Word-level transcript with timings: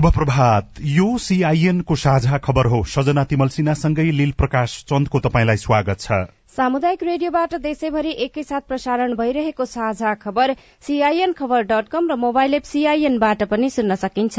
शुभ 0.00 0.12
प्रभात 0.14 0.78
यो 0.80 1.06
सीआईएन 1.18 1.80
को 1.80 1.94
साझा 1.96 2.36
खबर 2.38 2.66
हो। 2.66 2.82
सजना 2.88 3.24
तिमल 3.24 3.48
सिन्हासँगै 3.48 4.04
लील 4.10 4.30
प्रकाश 4.32 4.76
चन्दको 4.88 5.20
तपाईँलाई 5.20 5.56
स्वागत 5.58 6.00
छ। 6.00 6.12
सामुदायिक 6.56 7.02
रेडियोबाट 7.02 7.54
देशैभरि 7.60 8.12
एकैसाथ 8.18 8.60
प्रसारण 8.68 9.14
भइरहेको 9.14 9.64
साझा 9.64 10.14
खबर 10.14 10.54
सीआईएन 10.82 11.32
खबर 11.32 11.62
डट 11.62 11.88
कम 11.92 12.08
र 12.10 12.16
मोबाइल 12.16 12.54
एप 12.54 12.64
सीआईएनबाट 12.64 13.42
पनि 13.44 13.70
सुन्न 13.70 13.94
सकिन्छ। 13.96 14.38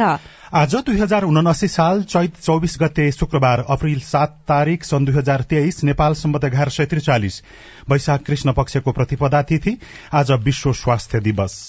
आज 0.53 0.75
दुई 0.81 0.97
हजार 0.97 1.23
उनासी 1.23 1.67
साल 1.67 2.03
चैत 2.05 2.41
चौबिस 2.41 2.77
गते 2.81 3.11
शुक्रबार 3.11 3.65
अप्रेल 3.69 3.99
सात 4.01 4.37
तारीक 4.47 4.83
सन् 4.83 5.05
दुई 5.05 5.15
हजार 5.15 5.41
तेइस 5.45 5.83
नेपाल 5.83 6.13
सम्बत 6.15 6.43
एघार 6.43 6.69
सय 6.69 6.85
त्रिचालिस। 6.85 7.41
वैशाख 7.89 8.23
कृष्ण 8.23 8.53
पक्षको 8.53 8.91
प्रतिपदा 8.91 9.41
तिथि 9.43 9.77
आज 10.13 10.31
विश्व 10.41 10.73
स्वास्थ्य 10.73 11.19
दिवस। 11.21 11.59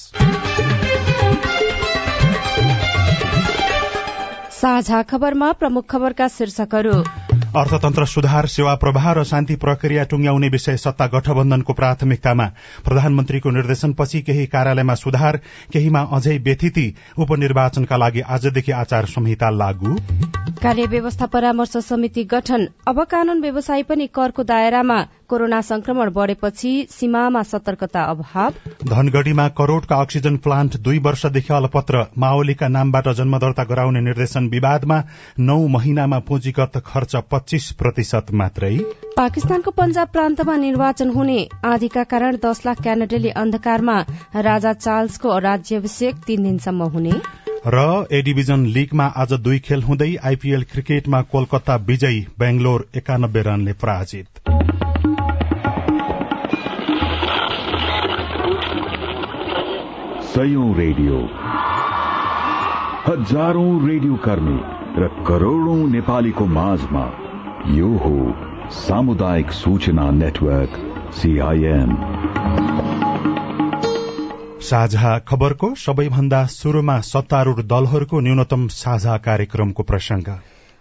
साझा 4.63 5.03
खबरमा 5.03 5.53
प्रमुख 5.53 5.87
खबरका 5.91 6.27
शीर्षकहरू। 6.29 6.93
अर्थतन्त्र 7.57 8.05
सुधार 8.07 8.47
सेवा 8.47 8.75
प्रवाह 8.75 9.13
र 9.13 9.25
शान्ति 9.25 9.57
प्रक्रिया 9.57 10.05
टुंग्याउने 10.05 10.49
विषय 10.49 10.77
सत्ता 10.77 11.07
गठबन्धनको 11.07 11.73
प्राथमिकतामा। 11.73 12.47
प्रधानमन्त्रीको 12.85 13.51
निर्देशनपछि 13.51 14.21
केही 14.23 14.47
कार्यालयमा 14.47 14.95
सुधार 14.95 15.37
केहीमा 15.73 16.03
अझै 16.13 16.39
व्यथिति 16.39 16.87
उपनिर्वाचनका 17.19 17.97
लागि 17.97 18.21
आजदेखि 18.21 18.73
आचार 18.73 19.05
संहिता 19.05 19.51
लागू। 19.51 19.97
कार्य 20.63 20.87
व्यवस्था 20.87 21.27
परामर्श 21.27 21.77
समिति 21.77 22.23
गठन। 22.25 22.67
अब 22.89 23.03
कानून 23.05 23.41
व्यवसायी 23.41 23.83
पनि 23.83 24.07
करको 24.07 24.43
दायरामा 24.43 24.99
कोरोना 25.29 25.61
संक्रमण 25.61 26.11
बढ़ेपछि 26.11 26.71
सीमामा 26.91 27.43
सतर्कता 27.43 28.03
अभाव। 28.03 28.53
धनगढ़ीमा 28.85 29.49
करोड़का 29.49 29.97
अक्सिजन 29.97 30.37
प्लान्ट 30.37 30.77
दुई 30.77 30.99
वर्षदेखि 30.99 31.53
अलपत्र। 31.55 32.05
माओलीका 32.19 32.69
नामबाट 32.69 33.09
जन्म 33.09 33.39
दर्ता 33.39 33.65
गराउने 33.65 34.01
निर्देशन 34.01 34.49
विवादमा 34.49 35.03
नौ 35.41 35.59
महिनामा 35.69 36.19
पुँजीगत 36.19 36.83
खर्च 36.87 37.17
पच्चीस 37.31 37.71
प्रतिशत 37.73 38.33
मात्रै। 38.33 38.77
पाकिस्तानको 39.17 39.71
पंजाब 39.73 40.09
प्रान्तमा 40.09 40.57
निर्वाचन 40.57 41.11
हुने 41.11 41.39
आँधीका 41.65 42.05
कारण 42.07 42.37
दश 42.37 42.67
लाख 42.67 42.83
क्यानाडेली 42.83 43.31
अन्धकारमा। 43.37 44.01
राजा 44.43 44.73
चार्ल्सको 44.73 45.39
राज्याभिषेक 45.41 46.25
तीन 46.27 46.43
दिनसम्म 46.43 46.83
हुने। 46.89 47.21
र 47.67 48.07
ए 48.13 48.23
डिभिजन 48.23 48.65
लीगमा 48.67 49.05
आज 49.05 49.33
दुई 49.33 49.59
खेल 49.59 49.83
हुँदै 49.83 50.17
आइपीएल 50.25 50.63
क्रिकेटमा 50.63 51.21
कोलकाता 51.23 51.77
विजयी 51.77 52.21
बेंगलोर 52.39 52.87
एकानब्बे 52.97 53.43
रनले 53.43 53.73
पराजित। 53.73 54.27
रेडियो। 60.77 61.19
हजारौं 63.07 63.89
रेडियो 63.89 64.17
कर्मी 64.17 64.59
र 65.03 65.09
करोड़ौं 65.29 65.89
नेपालीको 65.89 66.47
माझमा 66.47 67.07
यो 67.69 67.89
हो 67.89 68.17
सामुदायिक 68.71 69.51
सूचना 69.53 70.11
नेटवर्क 70.11 70.75
सीआईएन 71.15 71.91
साझा 74.63 75.13
खबरको 75.29 75.69
सबैभन्दा 75.77 76.41
शुरूमा 76.53 76.97
सत्तारूढ़ 77.07 77.63
दलहरूको 77.69 78.21
न्यूनतम 78.21 78.67
साझा 78.75 79.17
कार्यक्रमको 79.25 79.83
प्रसंग 79.85 80.35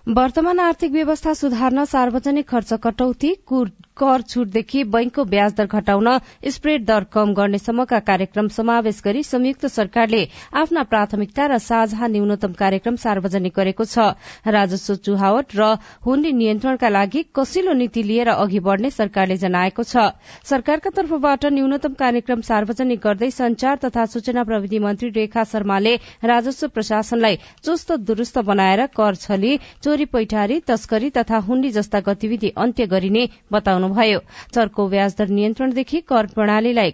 वर्तमान 0.08 0.60
आर्थिक 0.62 0.92
व्यवस्था 0.92 1.34
सुधार्न 1.40 1.86
सार्वजनिक 1.90 2.48
खर्च 2.50 2.74
कटौती 2.84 3.34
कर 3.48 3.72
छूटदेखि 4.00 4.84
बैंकको 4.92 5.24
ब्याज 5.26 5.54
दर 5.54 5.66
घटाउन 5.68 6.08
स्प्रेड 6.50 6.86
दर 6.86 7.04
कम 7.12 7.34
गर्नेसम्मका 7.34 8.00
कार्यक्रम 8.02 8.48
समावेश 8.58 9.02
गरी 9.06 9.24
संयुक्त 9.24 9.66
सरकारले 9.68 10.22
आफ्ना 10.62 10.84
प्राथमिकता 10.92 11.46
र 11.46 11.58
साझा 11.60 12.08
न्यूनतम 12.08 12.54
कार्यक्रम 12.62 12.96
सार्वजनिक 13.04 13.54
गरेको 13.56 13.86
छ। 13.86 14.06
राजस्व 14.48 14.96
चुहावट 15.06 15.56
र 15.56 15.68
हुण्डी 16.06 16.32
नियन्त्रणका 16.34 16.90
लागि 16.90 17.24
कसिलो 17.36 17.74
नीति 17.74 18.04
लिएर 18.04 18.30
अघि 18.36 18.60
बढ़ने 18.62 18.90
सरकारले 18.92 19.38
जनाएको 19.38 19.84
छ। 19.84 20.08
सरकारका 20.46 20.90
तर्फबाट 20.96 21.46
न्यूनतम 21.52 21.94
कार्यक्रम 22.00 22.42
सार्वजनिक 22.44 23.00
गर्दै 23.04 23.30
संचार 23.32 23.78
तथा 23.86 24.06
सूचना 24.14 24.44
प्रविधि 24.44 24.80
मन्त्री 24.80 25.10
रेखा 25.16 25.44
शर्माले 25.52 25.96
राजस्व 26.26 26.68
प्रशासनलाई 26.70 27.38
चुस्त 27.64 27.92
दुरूस्त 28.08 28.38
बनाएर 28.46 28.86
कर 28.96 29.16
छली 29.18 29.58
चोरी 29.84 30.06
पैठारी 30.14 30.60
तस्करी 30.68 31.10
तथा 31.12 31.38
हुण्डी 31.48 31.70
जस्ता 31.72 32.00
गतिविधि 32.08 32.50
अन्त्य 32.58 32.86
गरिने 32.88 33.28
बताउनुभयो 33.84 34.20
चर्को 34.54 34.88
ब्याजदर 34.90 35.28
नियन्त्रणदेखि 35.32 36.02
कर 36.08 36.26
प्रणालीलाई 36.36 36.92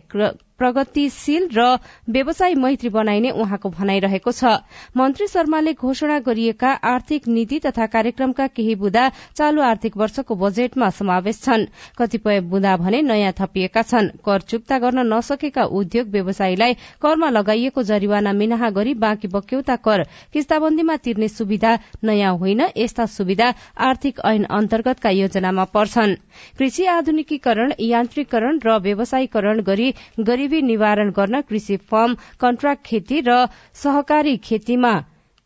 प्रगतिशील 0.59 1.47
र 1.53 1.66
व्यवसाय 2.09 2.53
मैत्री 2.56 2.90
बनाइने 2.90 3.31
उहाँको 3.31 3.69
भनाइरहेको 3.69 4.31
छ। 4.31 4.57
मन्त्री 4.97 5.28
शर्माले 5.28 5.73
घोषणा 5.73 6.19
गरिएका 6.19 6.72
आर्थिक 6.85 7.28
नीति 7.28 7.59
तथा 7.59 7.85
कार्यक्रमका 7.88 8.47
केही 8.50 8.75
बुँदा 8.75 9.07
चालू 9.38 9.62
आर्थिक 9.62 9.97
वर्षको 9.97 10.35
बजेटमा 10.35 10.90
समावेश 10.91 11.41
छन्। 11.41 11.66
कतिपय 11.97 12.40
बुँदा 12.47 12.75
भने 12.78 13.01
नयाँ 13.03 13.34
थपिएका 13.40 13.81
छन्। 13.84 14.09
कर 14.25 14.41
चुक्ता 14.44 14.79
गर्न 14.79 15.06
नसकेका 15.13 15.63
उद्योग 15.78 16.07
व्यवसायीलाई 16.09 16.73
करमा 17.01 17.29
लगाइएको 17.29 17.84
जरिवाना 17.84 18.34
मिनाहा 18.34 18.69
गरी 18.72 18.94
बाँकी 18.97 19.28
बक्यौता 19.28 19.75
कर 19.78 20.03
किस्ताबन्दीमा 20.34 20.96
तिर्ने 21.06 21.28
सुविधा 21.29 21.78
नयाँ 22.03 22.34
होइन 22.38 22.62
यस्ता 22.78 23.06
सुविधा 23.07 23.53
आर्थिक 23.79 24.19
ऐन 24.25 24.44
अन्तर्गतका 24.51 25.09
योजनामा 25.12 25.63
पर्छन्। 25.73 26.16
कृषि 26.57 26.85
आधुनिकीकरण 26.88 27.73
यान्त्रिकरण 27.79 28.59
र 28.66 28.78
व्यवसायीकरण 28.79 29.62
गरी 29.63 30.47
गरीबी 30.47 30.62
निवारण 30.68 31.09
गर्न 31.12 31.40
कृषि 31.41 31.75
फर्म 31.91 32.16
कन्ट्राक्ट 32.41 32.85
खेती 32.85 33.19
र 33.28 33.35
सहकारी 33.75 34.35
खेतीमा 34.44 34.91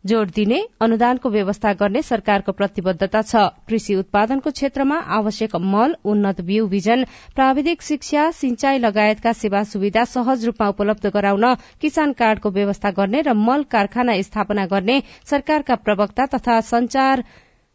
जोड़ 0.04 0.30
दिने 0.36 0.60
अनुदानको 0.82 1.30
व्यवस्था 1.30 1.72
गर्ने 1.80 2.02
सरकारको 2.02 2.52
प्रतिबद्धता 2.60 3.22
छ। 3.22 3.42
कृषि 3.68 3.96
उत्पादनको 3.96 4.52
क्षेत्रमा 4.52 4.98
आवश्यक 5.18 5.56
मल 5.74 5.96
उन्नत 6.06 6.42
बिउ 6.42 6.68
बिजन 6.68 7.06
प्राविधिक 7.36 7.82
शिक्षा 7.82 8.30
सिंचाई 8.40 8.78
लगायतका 8.80 9.34
सेवा 9.42 9.64
सुविधा 9.74 10.04
सहज 10.14 10.46
रूपमा 10.46 10.70
उपलब्ध 10.70 11.10
गराउन 11.14 11.54
किसान 11.82 12.14
कार्डको 12.22 12.52
व्यवस्था 12.52 12.92
गर्ने 12.98 13.22
र 13.22 13.34
मल 13.42 13.64
कारखाना 13.72 14.22
स्थापना 14.22 14.66
गर्ने 14.74 15.02
सरकारका 15.30 15.76
प्रवक्ता 15.86 16.26
तथा 16.34 16.60
संचार 16.70 17.24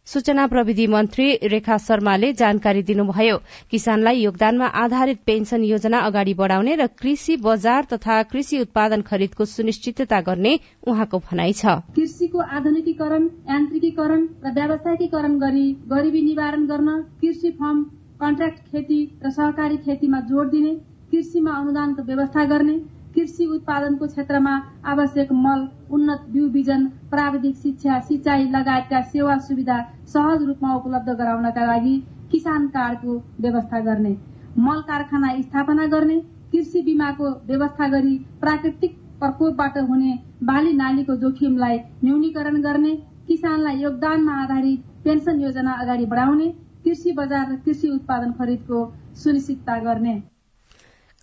सूचना 0.07 0.45
प्रविधि 0.47 0.85
मन्त्री 0.87 1.23
रेखा 1.43 1.77
शर्माले 1.77 2.31
जानकारी 2.33 2.81
दिनुभयो 2.83 3.37
किसानलाई 3.71 4.19
योगदानमा 4.19 4.65
आधारित 4.81 5.19
पेन्सन 5.25 5.63
योजना 5.63 5.99
अगाडि 6.01 6.33
बढ़ाउने 6.33 6.75
र 6.75 6.87
कृषि 7.01 7.35
बजार 7.43 7.87
तथा 7.93 8.21
कृषि 8.31 8.59
उत्पादन 8.61 9.01
खरिदको 9.09 9.45
सुनिश्चितता 9.47 10.21
गर्ने 10.29 10.53
उहाँको 10.87 11.19
भनाइ 11.27 11.53
छ। 11.53 11.75
कृषिको 11.95 12.39
आधुनिकीकरण 12.39 13.29
यान्त्रिकीकरण 13.51 14.21
र 14.45 14.53
व्यावसायिकीकरण 14.55 15.37
गरी 15.39 15.67
गरिबी 15.91 16.21
निवारण 16.23 16.65
गर्न 16.67 17.01
कृषि 17.21 17.51
फर्म 17.59 17.83
कन्ट्राक्ट 18.21 18.59
खेती 18.71 18.99
र 19.25 19.31
सहकारी 19.31 19.77
खेतीमा 19.85 20.19
जोड़ 20.31 20.47
दिने 20.47 20.73
कृषिमा 21.11 21.51
अनुदानको 21.59 22.03
व्यवस्था 22.03 22.45
गर्ने 22.53 22.79
कृषि 23.17 23.45
उत्पादनको 23.53 24.07
क्षेत्रमा 24.07 24.51
आवश्यक 24.93 25.31
मल 25.43 25.67
उन्नत 25.97 26.25
बिउ 26.31 26.49
बिजन 26.51 26.85
प्राविधिक 27.11 27.55
शिक्षा 27.57 27.99
सिंचाई 28.07 28.43
लगायतका 28.51 29.01
सेवा 29.13 29.37
सुविधा 29.45 29.77
सहज 30.13 30.43
रूपमा 30.47 30.73
उपलब्ध 30.75 31.15
गराउनका 31.21 31.65
लागि 31.65 31.95
किसान 32.31 32.67
कार्डको 32.75 33.15
व्यवस्था 33.41 33.79
गर्ने 33.87 34.15
मल 34.59 34.81
कारखाना 34.87 35.33
स्थापना 35.41 35.85
गर्ने 35.95 36.19
कृषि 36.51 36.81
बीमाको 36.83 37.31
व्यवस्था 37.47 37.87
गरी 37.89 38.15
प्राकृतिक 38.41 38.95
प्रकोपबाट 39.19 39.77
हुने 39.89 40.13
बाली 40.45 40.73
नालीको 40.75 41.15
जोखिमलाई 41.17 41.77
न्यूनीकरण 42.03 42.61
गर्ने 42.61 42.95
किसानलाई 43.27 43.83
योगदानमा 43.83 44.39
आधारित 44.43 44.83
पेन्सन 45.03 45.41
योजना 45.41 45.73
अगाडि 45.81 46.05
बढाउने 46.13 46.53
कृषि 46.83 47.11
बजार 47.17 47.51
र 47.51 47.55
कृषि 47.65 47.89
उत्पादन 47.89 48.31
खरिदको 48.39 48.87
सुनिश्चितता 49.23 49.79
गर्ने। 49.83 50.15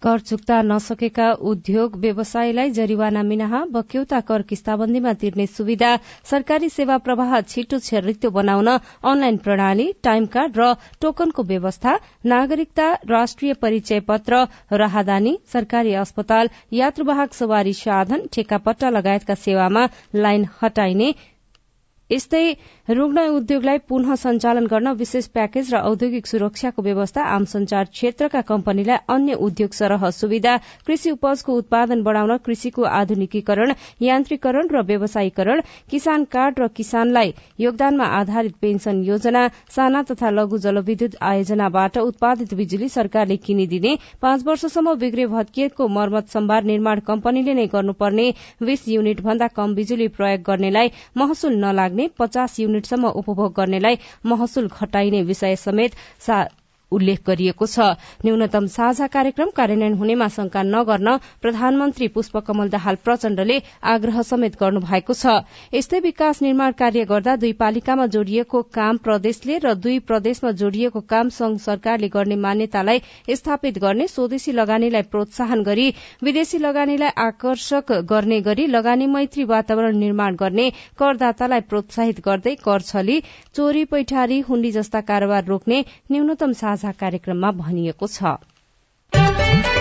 कर 0.05 0.19
चुक्ता 0.29 0.61
नसकेका 0.63 1.31
उद्योग 1.51 1.97
व्यवसायलाई 2.01 2.71
जरिवाना 2.79 3.23
मिनाहा 3.29 3.65
बक्यौता 3.77 4.21
कर 4.31 4.43
किस्ताबन्दीमा 4.51 5.13
तिर्ने 5.23 5.47
सुविधा 5.53 5.91
सरकारी 6.31 6.69
सेवा 6.77 6.99
प्रवाह 7.07 7.41
छिटो 7.53 7.79
छरितो 7.89 8.31
बनाउन 8.39 8.69
अनलाइन 9.13 9.37
प्रणाली 9.47 9.87
टाइम 10.09 10.27
कार्ड 10.37 10.59
र 10.63 10.73
टोकनको 11.03 11.43
व्यवस्था 11.53 11.99
नागरिकता 12.35 12.93
राष्ट्रिय 13.11 13.55
परिचय 13.63 14.01
पत्र 14.11 14.45
राहदानी 14.85 15.37
सरकारी 15.53 15.95
अस्पताल 16.05 16.49
यात्रुवाहक 16.81 17.35
सवारी 17.41 17.73
साधन 17.81 18.27
ठेकापट्टा 18.33 18.91
लगायतका 18.99 19.35
सेवामा 19.47 19.87
लाइन 20.27 20.47
हटाइने 20.63 21.15
यस्तै 22.11 22.41
रुग्ण 22.89 23.23
उद्योगलाई 23.35 23.79
पुनः 23.89 24.15
सञ्चालन 24.23 24.67
गर्न 24.67 24.91
विशेष 24.97 25.27
प्याकेज 25.29 25.69
र 25.75 25.79
औद्योगिक 25.83 26.27
सुरक्षाको 26.27 26.83
व्यवस्था 26.83 27.23
आम 27.27 27.45
संचार 27.53 27.85
क्षेत्रका 27.91 28.41
कम्पनीलाई 28.51 28.99
अन्य 29.09 29.35
उद्योग 29.41 29.73
सरह 29.73 30.05
सुविधा 30.13 30.57
कृषि 30.87 31.11
उपजको 31.11 31.55
उत्पादन 31.55 32.03
बढ़ाउन 32.03 32.37
कृषिको 32.45 32.83
आधुनिकीकरण 32.91 33.73
यान्त्रिकरण 34.03 34.69
र 34.73 34.83
व्यवसायीकरण 34.83 35.63
किसान 35.91 36.25
कार्ड 36.35 36.61
र 36.61 36.69
किसानलाई 36.77 37.33
योगदानमा 37.61 38.11
आधारित 38.19 38.61
पेन्सन 38.61 39.03
योजना 39.05 39.47
साना 39.71 40.03
तथा 40.11 40.31
लघु 40.33 40.59
जलविद्युत 40.67 41.17
आयोजनाबाट 41.31 41.99
उत्पादित 42.03 42.55
बिजुली 42.55 42.89
सरकारले 42.91 43.37
किनिदिने 43.47 43.97
पाँच 44.23 44.47
वर्षसम्म 44.47 44.95
बिग्रे 44.99 45.27
भत्किएको 45.29 45.89
मर्मत 45.97 46.29
सम्भार 46.37 46.71
निर्माण 46.73 47.05
कम्पनीले 47.09 47.55
नै 47.55 47.67
गर्नुपर्ने 47.73 48.31
बीस 48.65 48.89
युनिट 48.91 49.27
भन्दा 49.31 49.53
कम 49.57 49.75
बिजुली 49.75 50.13
प्रयोग 50.15 50.47
गर्नेलाई 50.47 50.95
महसुल 51.17 51.61
नलाग्ने 51.65 51.93
लाग्ने 51.95 52.07
पचास 52.19 52.59
युनिटसम्म 52.61 53.09
उपभोग 53.21 53.53
गर्नेलाई 53.57 53.99
महसुल 54.27 54.69
घटाइने 54.81 55.23
विषय 55.25 55.57
समेत 55.59 55.95
उल्लेख 56.93 57.21
गरिएको 57.27 57.67
छ। 57.67 57.81
न्यूनतम 58.25 58.67
साझा 58.75 59.07
कार्यक्रम 59.09 59.51
कार्यान्वयन 59.57 59.95
हुनेमा 59.95 60.29
शंका 60.29 60.63
नगर्न 60.65 61.17
प्रधानमन्त्री 61.43 62.09
पुष्पकमल 62.15 62.69
दाहाल 62.71 62.97
प्रचण्डले 63.05 63.59
आग्रह 63.93 64.21
समेत 64.25 64.57
गर्नु 64.61 64.81
भएको 64.81 65.15
छ। 65.15 65.35
यस्तै 65.75 66.01
विकास 66.01 66.43
निर्माण 66.43 66.73
कार्य 66.79 67.05
गर्दा 67.07 67.37
दुई 67.37 67.53
पालिकामा 67.61 68.07
जोडिएको 68.15 68.63
काम 68.75 68.97
प्रदेशले 69.05 69.59
र 69.59 69.75
दुई 69.77 69.99
प्रदेशमा 70.07 70.51
जोडिएको 70.61 71.01
काम 71.09 71.29
संघ 71.35 71.59
सरकारले 71.61 72.09
गर्ने 72.15 72.37
मान्यतालाई 72.45 73.35
स्थापित 73.35 73.79
गर्ने 73.79 74.07
स्वदेशी 74.09 74.53
लगानीलाई 74.55 75.03
प्रोत्साहन 75.11 75.63
गरी 75.65 75.89
विदेशी 76.23 76.59
लगानीलाई 76.59 77.11
आकर्षक 77.25 77.93
गर्ने 78.11 78.41
गरी 78.43 78.67
लगानी 78.69 79.07
मैत्री 79.09 79.45
वातावरण 79.47 79.97
निर्माण 79.99 80.37
गर्ने 80.37 80.71
करदातालाई 80.99 81.61
प्रोत्साहित 81.71 82.21
गर्दै 82.25 82.55
कर 82.65 82.81
छली 82.85 83.21
चोरी 83.57 83.85
पैठारी 83.93 84.41
हुण्डी 84.49 84.71
जस्ता 84.73 85.01
कारोबार 85.11 85.45
रोक्ने 85.47 85.85
न्यूनतम 86.13 86.53
साझा 86.85 86.93
कार्यक्रममा 87.01 87.51
भनिएको 87.59 88.07
छ। 88.09 89.74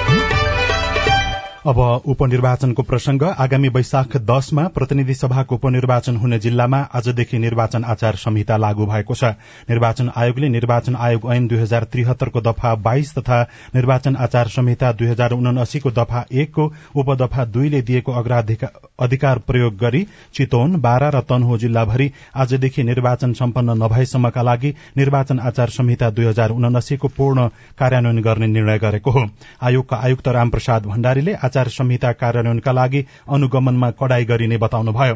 अब 1.66 1.78
उपनिर्वाचनको 2.12 2.84
प्रसंग। 2.84 3.22
आगामी 3.40 3.68
वैशाख 3.70 4.16
दशमा 4.22 4.64
प्रतिनिधि 4.70 5.14
सभाको 5.16 5.56
उपनिर्वाचन 5.56 6.16
हुने 6.16 6.40
जिल्लामा 6.40 6.78
आजदेखि 6.94 7.38
निर्वाचन 7.40 7.84
आचार 7.86 8.16
संहिता 8.16 8.58
लागू 8.58 8.86
भएको 8.86 9.16
छ। 9.16 9.24
निर्वाचन 9.70 10.10
आयोगले 10.16 10.50
निर्वाचन 10.50 10.96
आयोग 10.98 11.30
ऐन 11.34 11.48
दुई 11.48 11.58
हजार 11.60 11.84
त्रिहत्तरको 11.86 12.42
दफा 12.42 12.74
बाइस 12.84 13.14
तथा 13.18 13.42
निर्वाचन 13.76 14.16
आचार 14.20 14.48
संहिता 14.50 14.92
दुई 14.92 15.08
हजार 15.08 15.32
उनासीको 15.34 15.92
दफा 15.94 16.26
एकको 16.34 16.66
उपदफा 16.96 17.46
दुईले 17.48 17.82
दिएको 17.82 18.12
अधिकार 19.00 19.40
प्रयोग 19.48 19.78
गरी 19.78 20.06
चितवन 20.34 20.76
बारा 20.82 21.10
र 21.10 21.22
तनहु 21.24 21.58
जिल्लाभरि 21.58 22.10
आजदेखि 22.38 22.84
निर्वाचन 22.84 23.34
सम्पन्न 23.34 23.78
नभएसम्मका 23.84 24.42
लागि 24.42 24.74
निर्वाचन 24.98 25.40
आचार 25.42 25.70
संहिता 25.70 26.10
दुई 26.12 26.26
हजार 26.26 26.50
उनासीको 26.52 27.08
पूर्ण 27.18 27.48
कार्यान्वयन 27.80 28.22
गर्ने 28.22 28.48
निर्णय 28.50 28.78
गरेको 28.80 29.12
हो। 29.12 29.26
आयोगका 29.64 29.98
आयुक्त 30.04 30.28
रामप्रसाद 30.30 30.86
भण्डारीले 30.86 31.34
आचार 31.54 31.68
संहिता 31.70 32.12
कार्यान्वयनका 32.18 32.72
लागि 32.72 33.06
अनुगमनमा 33.30 33.90
कडाई 33.94 34.26
गरिने 34.26 34.58
बताउनुभयो। 34.58 35.16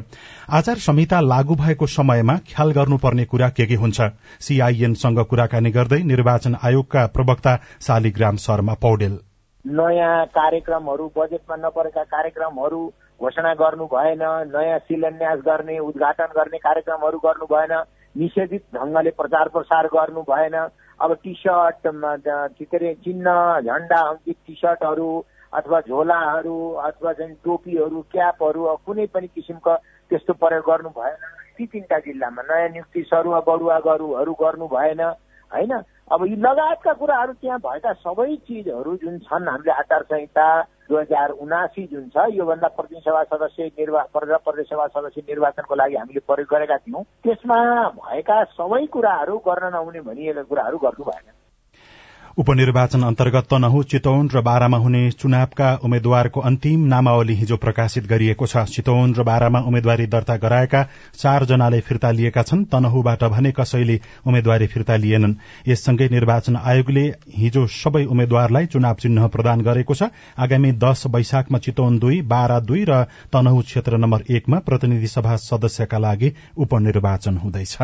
आचार 0.54 0.78
संहिता 0.78 1.19
लागू 1.24 1.56
भएको 1.57 1.86
समयमा 1.89 2.36
ख्याल 2.45 2.72
गर्नुपर्ने 2.78 3.25
कुरा 3.25 3.50
के 3.50 3.66
के 3.66 3.75
हुन्छ? 3.75 3.98
सीआईएनसँग 4.39 5.19
कुराकानी 5.25 5.72
गर्दै 5.72 6.01
निर्वाचन 6.06 6.56
आयोगका 6.62 7.06
प्रवक्ता 7.10 7.56
शालिग्राम 7.81 8.36
शर्मा 8.38 8.74
पौडेल। 8.78 9.18
नयाँ 9.66 10.25
कार्यक्रमहरू 10.38 11.12
बजेटमा 11.18 11.56
नपरेका 11.57 12.04
कार्यक्रमहरू 12.06 12.81
घोषणा 13.19 13.54
गर्नु 13.57 13.86
भएन 13.89 14.22
नयाँ 14.54 14.80
शिलान्यास 14.86 15.39
गर्ने 15.42 15.80
उद्घाटन 15.81 16.30
गर्ने 16.38 16.57
कार्यक्रमहरू 16.62 17.18
गर्नु 17.25 17.45
भएन 17.50 17.74
निषेधित 18.16 18.63
ढंगले 18.75 19.10
प्रचार 19.18 19.50
प्रसार 19.50 19.88
गर्नु 19.89 20.22
भएन। 20.30 20.56
अब 21.00 21.13
टी 21.24 21.34
सर्ट 21.38 21.81
के 21.86 22.66
अरे 22.78 22.94
चिन्ह 23.06 23.34
झण्डा 23.62 24.00
अङ्कित 24.10 24.38
टी 24.48 24.54
सर्टहरू 24.54 25.10
अथवा 25.53 25.79
झोलाहरू 25.81 26.57
अथवा 26.88 27.13
चाहिँ 27.13 27.35
टोपीहरू 27.44 28.01
क्यापहरू 28.11 28.75
कुनै 28.85 29.05
पनि 29.13 29.27
किसिमको 29.27 29.75
त्यस्तो 30.11 30.33
प्रयोग 30.33 30.63
गर्नु 30.69 30.89
भएन। 30.89 31.15
ती 31.57 31.65
तिनवटा 31.65 31.97
जिल्लामा 31.99 32.41
नयाँ 32.44 32.69
नियुक्ति 32.69 33.01
सरुवा 33.09 33.39
बढुवा 33.47 33.79
गरुहरू 33.85 34.33
गर्नु 34.33 34.67
भएन 34.67 35.01
होइन? 35.51 35.73
अब 36.11 36.23
यी 36.27 36.35
लगायतका 36.35 36.94
कुराहरू 36.94 37.33
त्यहाँ 37.41 37.59
भएका 37.59 37.94
सबै 38.03 38.35
चिजहरू 38.47 38.95
जुन 38.97 39.17
छन् 39.27 39.47
हामीले 39.47 39.71
आचार 39.71 40.03
संहिता 40.03 40.47
दुई 40.88 40.97
हजार 40.97 41.29
उनासी 41.44 41.83
जुन 41.91 42.07
छ 42.09 42.27
योभन्दा 42.31 42.67
सभा 42.77 43.23
सदस्य 43.23 43.65
निर्वा 43.79 44.01
प्रदेश 44.13 44.67
सभा 44.67 44.88
सदस्य 44.88 45.21
निर्वाचनको 45.27 45.75
लागि 45.75 45.95
हामीले 45.95 46.19
प्रयोग 46.23 46.47
गरेका 46.47 46.77
थियौँ। 46.77 47.03
त्यसमा 47.23 47.59
भएका 47.97 48.43
सबै 48.55 48.85
कुराहरू 48.88 49.38
गर्न 49.47 49.71
नहुने 49.73 50.01
भनिएका 50.01 50.43
कुराहरू 50.43 50.77
गर्नु 50.77 51.03
भएन। 51.11 51.27
उपनिर्वाचन 52.38 53.04
अन्तर्गत 53.04 53.45
तनहु 53.51 53.81
चितौन 53.84 54.28
र 54.30 54.42
बारामा 54.45 54.78
हुने 54.78 55.00
चुनावका 55.12 55.69
उम्मेद्वारको 55.84 56.39
अन्तिम 56.39 56.84
नामावली 56.88 57.36
हिजो 57.36 57.57
प्रकाशित 57.57 58.06
गरिएको 58.07 58.45
छ। 58.45 58.62
चितौन 58.68 59.13
र 59.13 59.24
बारामा 59.24 59.60
उम्मेद्वारी 59.62 60.06
दर्ता 60.07 60.36
गराएका 60.38 60.84
चारजनाले 61.16 61.80
फिर्ता 61.81 62.12
लिएका 62.12 62.44
छन्। 62.44 62.63
तनहुबाट 62.69 63.24
भने 63.34 63.51
कसैले 63.51 64.00
उम्मेद्वारी 64.24 64.68
फिर्ता 64.68 64.95
लिएनन्। 64.98 65.34
यससँगै 65.68 66.10
निर्वाचन 66.12 66.56
आयोगले 66.56 67.06
हिजो 67.38 67.66
सबै 67.74 68.06
उम्मेद्वारलाई 68.06 68.66
चुनाव 68.68 68.95
चिन्ह 69.01 69.28
प्रदान 69.34 69.62
गरेको 69.63 69.94
छ। 69.95 70.13
आगामी 70.38 70.72
दश 70.78 71.04
वैशाखमा 71.10 71.57
चितौन 71.57 72.00
दुई 72.00 72.22
बारा 72.22 72.60
दुई 72.62 72.86
र 72.86 73.04
तनहु 73.34 73.62
क्षेत्र 73.66 73.98
नम्बर 73.98 74.30
एकमा 74.30 74.60
प्रतिनिधि 74.62 75.07
सभा 75.10 75.36
सदस्यका 75.42 75.98
लागि 75.98 76.34
उपनिर्वाचन 76.56 77.38
हुँदैछ। 77.38 77.78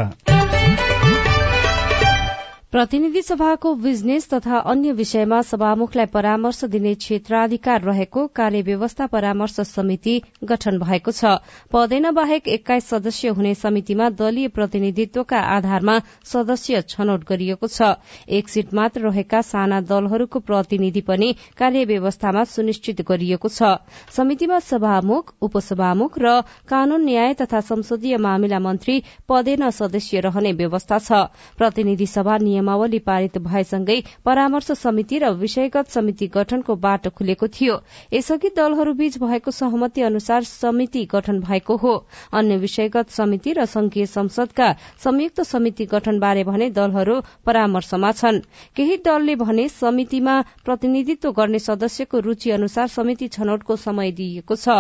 प्रतिनिधि 2.73 3.21
सभाको 3.21 3.73
बिजनेस 3.75 4.27
तथा 4.29 4.57
अन्य 4.65 4.91
विषयमा 4.91 5.41
सभामुखलाई 5.41 6.05
परामर्श 6.05 6.63
दिने 6.65 6.93
क्षेत्राधिकार 6.95 7.81
रहेको 7.81 8.25
कार्यव्यवस्था 8.29 9.05
परामर्श 9.07 9.59
समिति 9.61 10.15
गठन 10.43 10.79
भएको 10.79 11.11
छ। 11.11 11.33
पदेन 11.71 12.09
बाहेक 12.11 12.47
एक्काइस 12.47 12.87
सदस्य 12.89 13.29
हुने 13.29 13.53
समितिमा 13.55 14.09
दलीय 14.11 14.47
प्रतिनिधित्वका 14.49 15.41
आधारमा 15.49 15.99
सदस्य 16.25 16.81
छनौट 16.87 17.27
गरिएको 17.29 17.67
छ। 17.67 17.91
एक 18.29 18.49
सीट 18.49 18.73
मात्र 18.73 19.01
रहेका 19.01 19.41
साना 19.43 19.81
दलहरूको 19.83 20.39
प्रतिनिधि 20.41 21.01
पनि 21.03 21.29
कार्यव्यवस्थामा 21.57 22.43
सुनिश्चित 22.47 23.05
गरिएको 23.05 23.49
छ। 23.49 23.77
समितिमा 24.17 24.59
सभामुख 24.63 25.33
उपसभामुख 25.41 26.19
र 26.19 26.41
कानून 26.65 27.05
न्याय 27.05 27.33
तथा 27.35 27.61
संसदीय 27.69 28.17
मामिला 28.17 28.59
मन्त्री 28.61 28.97
पदेन 29.29 29.69
सदस्य 29.71 30.25
रहने 30.25 30.57
व्यवस्था 30.57 30.99
छ। 30.99 31.23
प्रतिनिधि 31.57 32.07
सभा 32.07 32.37
नियमावली 32.63 32.99
पारित 32.99 33.37
भएसँगै 33.39 34.01
परामर्श 34.25 34.71
समिति 34.73 35.17
र 35.19 35.29
विषयगत 35.35 35.87
समिति 35.89 36.27
गठनको 36.27 36.75
बाटो 36.75 37.09
खुलेको 37.11 37.47
थियो। 37.49 37.75
यसअघि 38.13 38.49
दलहरूबीच 38.55 39.17
भएको 39.19 39.51
सहमति 39.51 40.01
अनुसार 40.01 40.43
समिति 40.43 41.03
गठन 41.11 41.39
भएको 41.41 41.75
हो। 41.75 41.93
अन्य 42.31 42.57
विषयगत 42.57 43.09
समिति 43.11 43.53
र 43.53 43.65
संघीय 43.65 44.05
संसदका 44.05 44.71
संयुक्त 45.03 45.41
समिति 45.43 45.85
गठनबारे 45.85 46.43
भने 46.43 46.69
दलहरू 46.69 47.19
परामर्शमा 47.45 48.11
छन्। 48.13 48.39
केही 48.75 48.97
दलले 49.05 49.35
भने 49.35 49.67
समितिमा 49.69 50.39
प्रतिनिधित्व 50.65 51.31
गर्ने 51.31 51.59
सदस्यको 51.59 52.19
रूचि 52.19 52.51
अनुसार 52.51 52.87
समिति 52.87 53.27
छनौटको 53.27 53.75
समय 53.77 54.11
दिइएको 54.13 54.55
छ। 54.55 54.79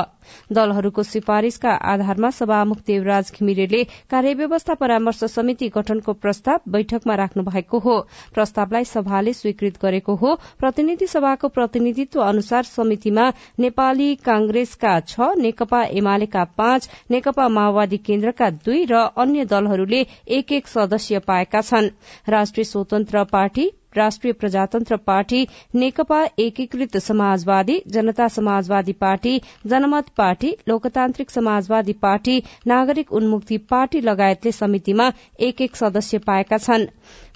दलहरूको 0.51 1.03
सिफारिशका 1.03 1.71
आधारमा 1.91 2.29
सभामुख 2.31 2.77
देवराज 2.87 3.31
घिमिरेले 3.35 3.83
कार्यव्यवस्था 4.09 4.73
परामर्श 4.73 5.23
समिति 5.33 5.69
गठनको 5.69 6.13
प्रस्ताव 6.15 6.71
बैठकमा 6.71 7.15
राख्नु 7.15 7.43
भएको 7.43 7.72
भएको 7.73 7.79
हो। 7.79 7.99
प्रस्तावलाई 8.33 8.85
सभाले 8.85 9.33
स्वीकृत 9.33 9.81
गरेको 9.81 10.15
हो। 10.15 10.35
प्रतिनिधि 10.59 11.07
सभाको 11.07 11.47
प्रतिनिधित्व 11.49 12.21
अनुसार 12.21 12.63
समितिमा 12.65 13.29
नेपाली 13.59 14.15
कांग्रेसका 14.21 14.99
छ 15.01 15.33
नेकपा 15.37 15.83
एमालेका 15.93 16.43
पाँच 16.57 16.89
नेकपा 17.11 17.47
माओवादी 17.49 17.97
केन्द्रका 17.99 18.49
दुई 18.61 18.85
र 18.85 19.05
अन्य 19.17 19.45
दलहरूले 19.45 20.05
एक 20.29 20.51
एक 20.53 20.67
सदस्य 20.67 21.19
पाएका 21.19 21.61
छन्। 21.63 21.89
राष्ट्रिय 22.29 22.63
स्वतन्त्र 22.65 23.23
पार्टी 23.25 23.71
राष्ट्रिय 23.97 24.33
प्रजातन्त्र 24.33 24.97
पार्टी 24.97 25.47
नेकपा 25.75 26.21
एकीकृत 26.39 26.97
समाजवादी 26.97 27.75
जनता 27.87 28.27
समाजवादी 28.27 28.93
पार्टी 28.97 29.33
जनमत 29.67 30.09
पार्टी 30.17 30.55
लोकतान्त्रिक 30.67 31.29
समाजवादी 31.31 31.93
पार्टी 32.01 32.41
नागरिक 32.67 33.13
उन्मुक्ति 33.13 33.57
पार्टी 33.69 34.01
लगायतले 34.01 34.51
समितिमा 34.51 35.11
एक 35.39 35.61
एक 35.61 35.75
सदस्य 35.75 36.17
पाएका 36.25 36.57
छन्। 36.57 36.87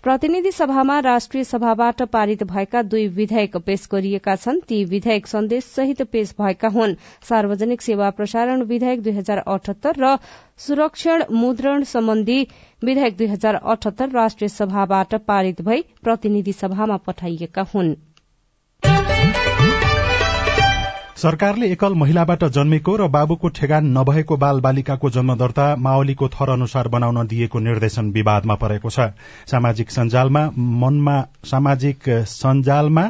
प्रतिनिधि 0.07 0.51
सभामा 0.51 0.97
राष्ट्रिय 0.99 1.43
सभाबाट 1.43 2.01
पारित 2.01 2.43
भएका 2.43 2.81
दुई 2.81 3.07
विधेयक 3.15 3.57
पेश 3.65 3.87
गरिएका 3.91 4.35
छन्। 4.35 4.59
ती 4.61 4.83
विधेयक 4.85 5.27
सन्देश 5.27 5.63
सहित 5.65 6.01
पेश 6.11 6.33
भएका 6.39 6.67
हुन्। 6.67 6.95
सार्वजनिक 7.29 7.81
सेवा 7.81 8.09
प्रसारण 8.09 8.63
विधेयक 8.63 9.01
दुई 9.03 9.13
हजार 9.13 9.43
अठहत्तर 9.47 9.99
र 9.99 10.15
सुरक्षण 10.67 11.23
मुद्रण 11.33 11.83
सम्बन्धी 11.83 12.39
विधेयक 12.81 13.17
दुई 13.17 13.27
हजार 13.27 13.55
अठहत्तर 13.55 14.09
राष्ट्रिय 14.11 14.49
सभाबाट 14.49 15.15
पारित 15.27 15.61
भई 15.61 15.83
प्रतिनिधि 16.03 16.53
सभामा 16.53 16.97
पठाइएका 17.07 17.67
हुन्। 17.73 17.95
सरकारले 21.17 21.67
एकल 21.71 21.93
महिलाबाट 21.93 22.43
जन्मेको 22.55 22.95
र 22.95 23.07
बाबुको 23.09 23.49
ठेगान 23.49 23.85
नभएको 23.89 24.35
बाल 24.37 24.59
बालिकाको 24.61 25.09
जन्म 25.09 25.35
दर्ता 25.35 25.65
माओलीको 25.75 26.27
थर 26.29 26.49
अनुसार 26.49 26.87
बनाउन 26.87 27.27
दिएको 27.27 27.59
निर्देशन 27.59 28.11
विवादमा 28.11 28.55
परेको 28.55 28.89
छ। 28.89 29.17
सामाजिक 29.49 29.91
सञ्जालमा 29.91 30.43
मनमा 30.53 31.17
सामाजिक 31.43 32.09
सञ्जालमा 32.29 33.05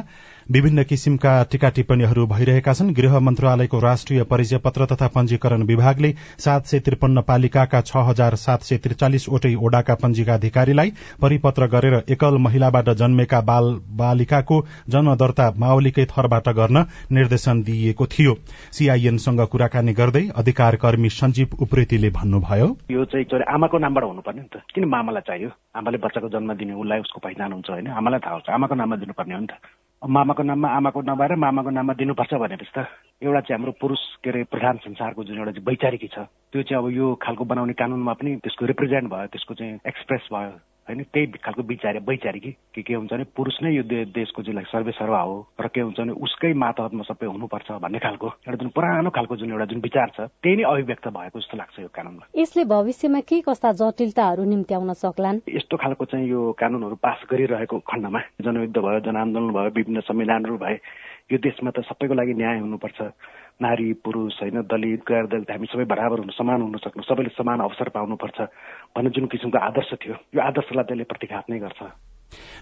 विभिन्न 0.48 0.82
किसिमका 0.82 1.32
टीका 1.44 1.68
टिप्पणीहरू 1.68 2.26
भइरहेका 2.26 2.72
छन्। 2.72 2.92
गृह 2.94 3.18
मन्त्रालयको 3.20 3.78
राष्ट्रिय 3.78 4.22
परिचय 4.24 4.58
पत्र 4.58 4.84
तथा 4.84 5.06
पञ्जीकरण 5.06 5.62
विभागले 5.62 6.12
सात 6.38 6.66
सय 6.66 6.78
त्रिपन्न 6.80 7.20
पालिकाका 7.20 7.80
छ 7.80 7.96
हजार 8.06 8.34
सात 8.34 8.62
सय 8.62 8.76
त्रिचालिसवटै 8.78 9.54
ओडाका 9.54 9.94
पञ्जीका 9.94 10.34
अधिकारीलाई 10.34 10.92
परिपत्र 11.22 11.66
गरेर 11.66 11.94
एकल 12.08 12.38
महिलाबाट 12.38 12.88
जन्मेका 12.96 13.40
बाल 13.40 13.68
बालिकाको 14.00 14.60
जन्म 14.88 15.14
दर्ता 15.14 15.50
माओलीकै 15.58 16.06
थरबाट 16.06 16.48
गर्न 16.48 16.84
निर्देशन 17.12 17.62
दिइएको 17.62 18.06
थियो। 18.06 18.34
सीआईएनसँग 18.72 19.40
कुराकानी 19.52 19.92
गर्दै 19.92 20.24
अधिकार 20.36 20.76
कर्मी 20.76 21.10
सञ्जीव 21.10 21.56
उप्रेतीले 21.60 22.10
भन्नुभयो। 22.10 22.68
यो 22.90 23.04
चाहिँ 23.04 23.44
आमाको 23.48 23.78
नामबाट 23.78 24.04
हुनुपर्ने 24.04 24.40
नि 24.40 24.48
त। 24.48 24.64
किन 24.74 24.88
मामालाई 24.88 25.28
चाहियो? 25.28 25.50
आमाले 25.76 25.98
बच्चाको 25.98 26.28
जन्म 26.28 26.54
दिने 26.56 26.72
उसलाई 26.72 27.04
उसको 27.04 27.20
पहिचान 27.20 27.52
हुन्छ 27.52 27.70
होइन? 27.70 27.86
आमालाई 27.92 28.20
थाहा 28.24 28.34
हुन्छ। 28.34 28.48
आमाको 28.48 28.74
नाममा 28.74 28.96
दिनुपर्ने 28.96 29.34
हो 29.34 29.40
नि 29.40 29.46
त। 29.46 29.60
मामाको 30.02 30.42
नाममा 30.42 30.68
आमाको 30.68 31.00
नभएर 31.02 31.34
मामाको 31.34 31.70
नाममा 31.70 31.92
दिनुपर्छ 31.98 32.34
भनेपछि 32.34 32.70
त 32.70 32.86
एउटा 33.18 33.40
चाहिँ 33.40 33.58
हाम्रो 33.58 33.72
पुरुष 33.82 33.98
के 34.22 34.30
अरे 34.30 34.42
प्रधान 34.46 34.76
संसारको 34.86 35.24
जुन 35.24 35.38
एउटा 35.38 35.52
चाहिँ 35.52 35.66
वैचारिकी 35.66 36.08
छ 36.14 36.18
त्यो 36.54 36.62
चाहिँ 36.62 36.78
अब 36.78 36.90
यो 36.94 37.14
खालको 37.18 37.44
बनाउने 37.44 37.72
कानुनमा 37.74 38.12
पनि 38.14 38.36
त्यसको 38.38 38.66
रिप्रेजेन्ट 38.66 39.10
भयो 39.10 39.26
त्यसको 39.26 39.54
चाहिँ 39.54 39.80
एक्सप्रेस 39.86 40.28
भयो। 40.32 40.54
होइन 40.88 41.02
त्यही 41.12 41.26
खालको 41.44 41.62
विचार 41.62 41.98
वैचारिकी 42.08 42.50
के 42.74 42.82
के 42.82 42.94
हुन्छ 42.94 43.12
भने 43.12 43.24
पुरुष 43.36 43.56
नै 43.62 43.70
यो 43.70 43.82
देशको 44.08 44.42
चाहिँ 44.42 44.64
सर्वे 44.72 44.92
सर्वा 44.92 45.20
हो 45.20 45.36
र 45.60 45.68
के 45.68 45.80
हुन्छ 45.80 46.00
भने 46.00 46.12
उसकै 46.16 46.52
मातहतमा 46.54 47.04
सबै 47.04 47.26
हुनुपर्छ 47.26 47.68
भन्ने 47.84 47.98
खालको 47.98 48.26
एउटा 48.26 48.56
जुन 48.56 48.68
पुरानो 48.72 49.10
खालको 49.10 49.36
जुन 49.36 49.52
एउटा 49.52 49.64
जुन 49.64 49.80
विचार 49.80 50.08
छ 50.16 50.20
त्यही 50.40 50.56
नै 50.56 50.64
अभिव्यक्त 50.64 51.08
भएको 51.08 51.38
जस्तो 51.40 51.56
लाग्छ 51.56 51.78
यो 51.80 51.88
कानुनमा। 51.92 52.24
यसले 52.36 52.64
भविष्यमा 52.64 53.20
के 53.20 53.40
कस्ता 53.44 53.72
जटिलताहरू 53.72 54.44
निम्त्याउन 54.44 54.92
सक्लान्? 55.04 55.44
यस्तो 55.48 55.76
खालको 55.76 56.04
चाहिँ 56.04 56.28
यो 56.28 56.40
कानुनहरू 56.56 56.96
पास 56.96 57.18
गरिरहेको 57.30 57.78
खण्डमा 57.84 58.20
जनयुद्ध 58.40 58.76
भयो 58.78 59.00
जनआन्दोलन 59.04 59.50
भयो 59.52 59.70
विभिन्न 59.76 60.00
संविधानहरू 60.08 60.56
भए 60.56 60.76
यो 61.30 61.38
देशमा 61.38 61.70
त 61.70 61.84
सबैको 61.84 62.14
लागि 62.14 62.34
न्याय 62.34 62.58
हुनुपर्छ। 62.58 63.00
नारी 63.60 63.92
पुरुष 64.04 64.34
होइन 64.42 64.62
दलित 64.64 65.00
गैर 65.02 65.26
दलित 65.26 65.50
हामी 65.50 65.66
सबै 65.66 65.84
बराबर 65.84 66.18
हुनु 66.18 66.32
समान 66.32 66.62
हुन 66.62 66.76
सक्नु 66.78 67.02
सबैले 67.02 67.30
समान 67.34 67.60
अवसर 67.60 67.88
पाउनुपर्छ 67.90 68.38
भन्ने 68.96 69.10
जुन 69.10 69.26
किसिमको 69.26 69.58
आदर्श 69.58 69.90
थियो 69.98 70.14
यो 70.14 70.40
आदर्शलाई 70.40 70.84
त्यसले 70.84 71.04
प्रतिघात 71.04 71.50
नै 71.50 71.58
गर्छ। 71.58 71.80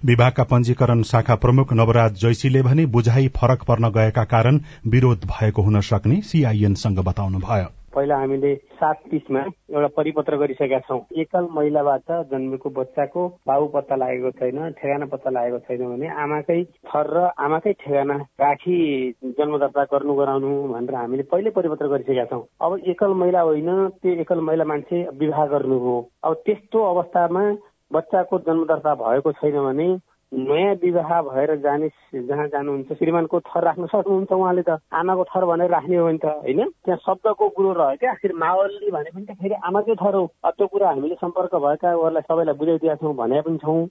विभागका 0.04 0.44
पञ्जीकरण 0.44 1.02
शाखा 1.02 1.34
प्रमुख 1.36 1.72
नवराज 1.72 2.12
जैसीले 2.16 2.62
भने 2.62 2.86
बुझाइ 2.86 3.28
फरक 3.36 3.64
पर्न 3.68 3.90
गएका 3.92 4.24
कारण 4.24 4.60
विरोध 4.88 5.24
भएको 5.30 5.62
हुन 5.62 5.80
सक्ने 5.80 6.20
सीआईएनसँग 6.22 6.98
बताउनुभयो। 7.04 7.85
पहिला 7.96 8.16
हामीले 8.16 8.54
सात 8.76 8.94
तिसमा 9.10 9.40
एउटा 9.40 9.88
परिपत्र 9.96 10.36
गरिसकेका 10.36 10.78
छौँ। 10.88 11.00
एकल 11.16 11.48
महिलाबाट 11.52 12.12
जन्मेको 12.30 12.70
बच्चाको 12.70 13.26
बाबु 13.48 13.66
पत्ता 13.74 13.96
लागेको 13.96 14.30
छैन 14.38 14.58
ठेगाना 14.78 15.06
पत्ता 15.12 15.30
लागेको 15.30 15.58
छैन 15.66 15.84
भने 15.86 16.08
आमाकै 16.24 16.62
थर 16.88 17.06
र 17.08 17.28
आमाकै 17.40 17.72
ठेगाना 17.82 18.16
राखी 18.40 18.76
जन्म 19.38 19.56
दर्ता 19.58 19.84
गर्नु 19.92 20.14
गराउनु 20.14 20.50
भनेर 20.72 20.94
हामीले 20.94 21.22
पहिले 21.32 21.50
परिपत्र 21.56 21.88
गरिसकेका 21.88 22.24
छौँ। 22.32 22.42
अब 22.60 22.78
एकल 22.86 23.14
महिला 23.22 23.40
होइन 23.40 23.70
त्यो 24.02 24.12
एकल 24.20 24.40
महिला 24.40 24.64
मान्छे 24.64 25.02
विवाह 25.18 25.46
गर्नु 25.46 25.78
हो। 25.78 25.96
अब 26.24 26.34
त्यस्तो 26.46 26.84
अवस्थामा 26.84 27.44
बच्चाको 27.90 28.38
जन्म 28.46 28.64
दर्ता 28.66 28.94
भएको 29.00 29.32
छैन 29.32 29.58
भने 29.64 29.88
नयाँ 30.32 30.74
विवाह 30.74 31.10
भएर 31.22 31.54
जाने 31.62 31.88
जहाँ 32.14 32.46
जानुहुन्छ 32.48 32.92
श्रीमानको 32.98 33.40
थर 33.40 33.64
राख्न 33.64 33.86
सक्नुहुन्छ 33.86 34.32
उहाँले 34.32 34.62
त। 34.62 34.78
आमाको 34.92 35.24
थर 35.24 35.44
भनेर 35.44 35.70
राख्ने 35.70 35.96
हो 35.96 36.06
भने 36.06 36.18
त 36.18 36.26
होइन? 36.26 36.60
त्यहाँ 36.84 36.98
शब्दको 37.06 37.48
कुरो 37.48 37.72
रह्यो 37.72 37.96
क्या। 37.96 38.10
आखिर 38.10 38.32
मावली 38.34 38.90
भने 38.90 39.10
पनि 39.14 39.24
त 39.26 39.38
फेरि 39.38 39.54
आमाकै 39.54 39.94
थर 39.94 40.14
हो। 40.14 40.26
त्यो 40.50 40.66
कुरा 40.66 40.88
हामीले 40.88 41.14
सम्पर्क 41.14 41.54
भएकाहरूलाई 41.54 42.26
सबैलाई 42.26 42.54
बुझाइदिएका 42.58 42.94
छौँ 43.00 43.14
भने 43.14 43.40
पनि 43.40 43.58
छौँ। 43.58 43.86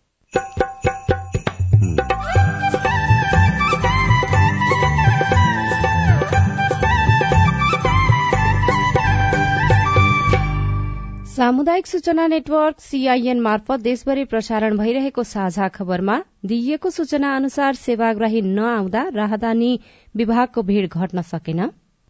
सामुदायिक 11.36 11.88
सूचना 11.88 12.26
नेटवर्क 12.28 12.80
सीआईएन 12.80 13.40
मार्फत 13.44 13.80
देशभरि 13.84 14.24
प्रसारण 14.26 14.78
भइरहेको 14.78 15.24
साझा 15.24 15.68
खबरमा 15.68 16.16
दिइएको 16.46 16.90
सूचना 16.90 17.36
अनुसार 17.36 17.74
सेवाग्राही 17.76 18.42
नआउँदा 18.42 19.02
राहदानी 19.16 19.72
विभागको 20.16 20.62
भीड़ 20.64 20.88
घट्न 20.88 21.22
सकेन। 21.32 21.60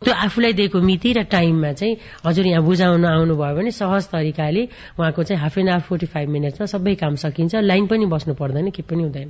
त्यो 0.02 0.14
आफूलाई 0.14 0.54
दिएको 0.54 0.82
मिति 0.82 1.14
र 1.14 1.24
टाइममा 1.32 1.72
चाहिँ 1.74 1.98
हजुर 2.26 2.46
यहाँ 2.48 2.64
बुझाउन 2.66 3.06
आउनुभयो 3.06 3.56
भने 3.56 3.72
सहज 3.72 4.08
तरिकाले 4.14 4.68
उहाँको 5.00 5.24
चाहिँ 5.24 5.42
half 5.42 5.58
an 5.58 5.70
hour 5.70 5.82
forty 5.90 6.06
five 6.06 6.30
मिनट्समा 6.30 6.66
सबै 6.70 6.96
काम 7.02 7.16
सकिन्छ। 7.26 7.56
लाइन 7.66 7.88
पनि 7.88 8.06
बस्नु 8.06 8.34
पर्दैन 8.38 8.70
के 8.70 8.82
पनि 8.86 9.04
हुँदैन। 9.04 9.30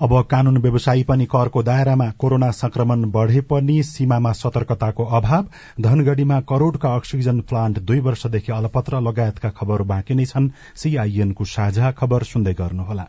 अब 0.00 0.22
कानून 0.22 0.58
व्यवसायी 0.58 1.02
पनि 1.02 1.24
करको 1.24 1.62
दायरामा 1.62 2.10
कोरोना 2.10 2.50
संक्रमण 2.50 3.04
बढ़े 3.10 3.40
पनि 3.40 3.82
सीमामा 3.82 4.32
सतर्कताको 4.32 5.04
अभाव। 5.04 5.46
धनगढ़ीमा 5.80 6.40
करोड़का 6.40 6.94
अक्सिजन 6.94 7.40
प्लान्ट 7.40 7.78
दुई 7.78 8.00
वर्षदेखि 8.00 8.52
अलपत्र 8.52 9.00
लगायतका 9.00 9.50
खबर 9.50 9.82
बाँकी 9.82 10.14
नै 10.14 10.24
छन्। 10.24 10.50
सीआईएनको 10.76 11.44
साझा 11.44 11.90
खबर 11.92 12.22
सुन्दै 12.22 12.54
गर्नुहोला। 12.54 13.06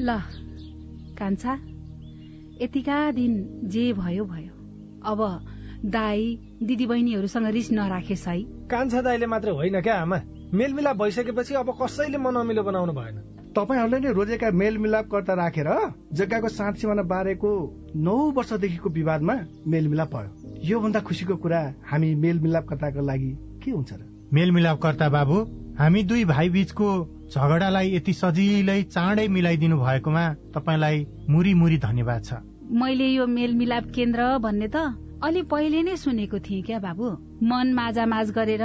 ल 0.00 0.18
कान्छा 1.18 1.52
यतिका 2.62 3.10
दिन 3.10 3.34
जे 3.64 3.92
भयो 3.92 4.24
भयो। 4.24 4.52
अब 5.04 5.20
दाई 5.84 6.38
दिदी 6.62 6.86
बहिनीहरूसँग 6.86 7.46
रिस 7.46 7.72
नराखेस् 7.72 8.28
है। 8.28 8.42
कान्छा 8.42 9.00
दाईले 9.02 9.26
मात्र 9.26 9.50
होइन 9.50 9.80
क्या 9.80 9.94
आमा। 9.94 10.20
मेलमिलाप 10.54 10.96
भइसकेपछि 10.96 11.54
अब 11.54 11.76
कसैले 11.82 12.18
मन 12.18 12.34
अमिलो 12.34 12.62
बनाउनु 12.62 12.92
भएन। 12.92 13.31
तपाईँहरूले 13.52 13.98
नै 14.00 14.12
रोजेका 14.12 14.50
मेलमिलापकर्ता 14.50 15.34
राखेर 15.34 15.68
जग्गाको 16.16 16.48
साँठ 16.48 16.76
सिमाना 16.80 17.02
बारेको 17.04 17.50
नौ 17.96 18.16
वर्षदेखिको 18.36 18.88
विवादमा 18.90 19.34
मेलमिलाप 19.68 20.14
भयो। 20.14 20.30
योभन्दा 20.64 21.00
खुसीको 21.00 21.36
कुरा 21.36 21.60
हामी 21.90 22.14
मेलमिलापकर्ताको 22.24 23.00
लागि 23.00 23.30
के 23.64 23.70
हुन्छ 23.70 23.92
र? 23.92 24.00
मेलमिलापकर्ता 24.32 25.08
बाबु 25.08 25.36
हामी 25.78 26.02
दुई 26.02 26.24
भाइ 26.24 26.48
बीचको 26.48 26.88
झगडालाई 27.28 27.94
यति 27.96 28.12
सजिलै 28.12 28.82
चाँडै 28.88 29.26
मिलाइदिनु 29.28 29.76
भएकोमा 29.76 30.24
तपाईँलाई 30.54 31.06
मुरी 31.28 31.52
मुरी 31.54 31.78
धन्यवाद 31.78 32.24
छ। 32.24 32.32
मैले 32.72 33.06
यो 33.06 33.26
मेलमिलाप 33.26 33.84
केन्द्र 33.94 34.38
भन्ने 34.38 34.68
त 34.68 34.76
अलि 35.22 35.42
पहिले 35.52 35.82
नै 35.82 35.96
सुनेको 35.96 36.38
थिएँ 36.40 36.62
क्या 36.62 36.78
बाबु? 36.78 37.08
मन 37.44 37.72
माझा 37.74 38.04
माझ 38.06 38.30
गरेर 38.32 38.64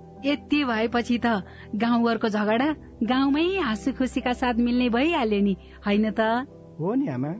यति 0.25 0.63
भएपछि 0.63 1.17
त 1.25 1.25
गाउँघरको 1.75 2.29
झगडा 2.29 2.69
गाउँमै 3.03 3.45
हाँसु 3.57 3.91
खुसीका 3.93 4.33
साथ 4.33 4.53
मिल्ने 4.53 4.89
भइहाल्यो 4.89 5.41
नि 5.41 5.55
होइन 5.85 6.11
त? 6.11 6.21
हो 6.79 6.93
नि 6.95 7.07
आमा। 7.07 7.31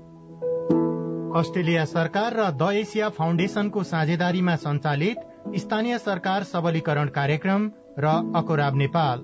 अस्ट्रेलिया 1.39 1.85
सरकार 1.85 2.33
र 2.33 2.49
द 2.51 2.71
एसिया 2.75 3.09
फाउन्डेशनको 3.09 3.83
साझेदारीमा 3.83 4.55
सञ्चालित 4.55 5.17
स्थानीय 5.55 5.97
सरकार 5.97 6.43
सबलीकरण 6.43 7.07
कार्यक्रम 7.09 7.71
र 7.99 8.05
अकोराब 8.35 8.75
नेपाल। 8.75 9.23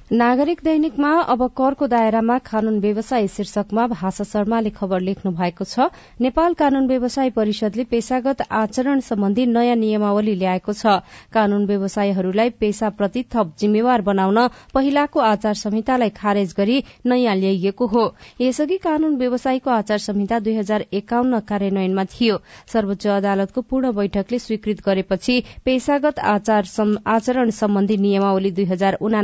नागरिक 0.11 0.59
दैनिकमा 0.63 1.09
अब 1.31 1.43
करको 1.55 1.87
दायरामा 1.87 2.37
कानून 2.43 2.79
व्यवसाय 2.79 3.27
शीर्षकमा 3.27 3.85
भाषा 3.87 4.23
शर्माले 4.23 4.69
खबर 4.69 4.99
लेख्नु 4.99 5.31
भएको 5.31 5.63
छ। 5.63 5.87
नेपाल 6.19 6.53
कानून 6.53 6.87
व्यवसाय 6.87 7.29
परिषदले 7.31 7.83
पेशागत 7.87 8.41
आचरण 8.51 8.99
सम्बन्धी 8.99 9.45
नयाँ 9.47 9.75
नियमावली 9.75 10.33
ल्याएको 10.35 10.73
छ। 10.73 10.99
कानून 11.31 11.65
व्यवसायहरूलाई 11.65 12.49
पेशाप्रति 12.59 13.23
थप 13.31 13.53
जिम्मेवार 13.59 14.01
बनाउन 14.01 14.39
पहिलाको 14.73 15.19
आचार 15.21 15.53
संहितालाई 15.53 16.09
खारेज 16.11 16.53
गरी 16.57 16.83
नयाँ 17.07 17.35
ल्याइएको 17.35 17.87
हो। 17.87 18.03
यसअघि 18.41 18.77
कानून 18.83 19.15
व्यवसायको 19.15 19.71
आचार 19.71 20.03
संहिता 20.07 20.39
दुई 20.41 20.55
हजार 20.57 20.85
एकाउन्न 20.91 21.39
कार्यान्वयनमा 21.47 22.05
थियो। 22.11 22.41
सर्वोच्च 22.67 23.07
अदालतको 23.15 23.61
पूर्ण 23.63 23.95
बैठकले 23.95 24.39
स्वीकृत 24.41 24.83
गरेपछि 24.85 25.39
पेशागत 25.65 26.19
आचरण 26.19 27.49
सम्बन्धी 27.55 27.97
नियमावली 28.03 28.51
दुई 28.51 28.65
हजार 28.75 28.99
उना 29.01 29.21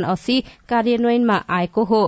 कार्यान्वयनमा 0.77 1.41
आएको 1.51 1.83
हो। 1.83 2.01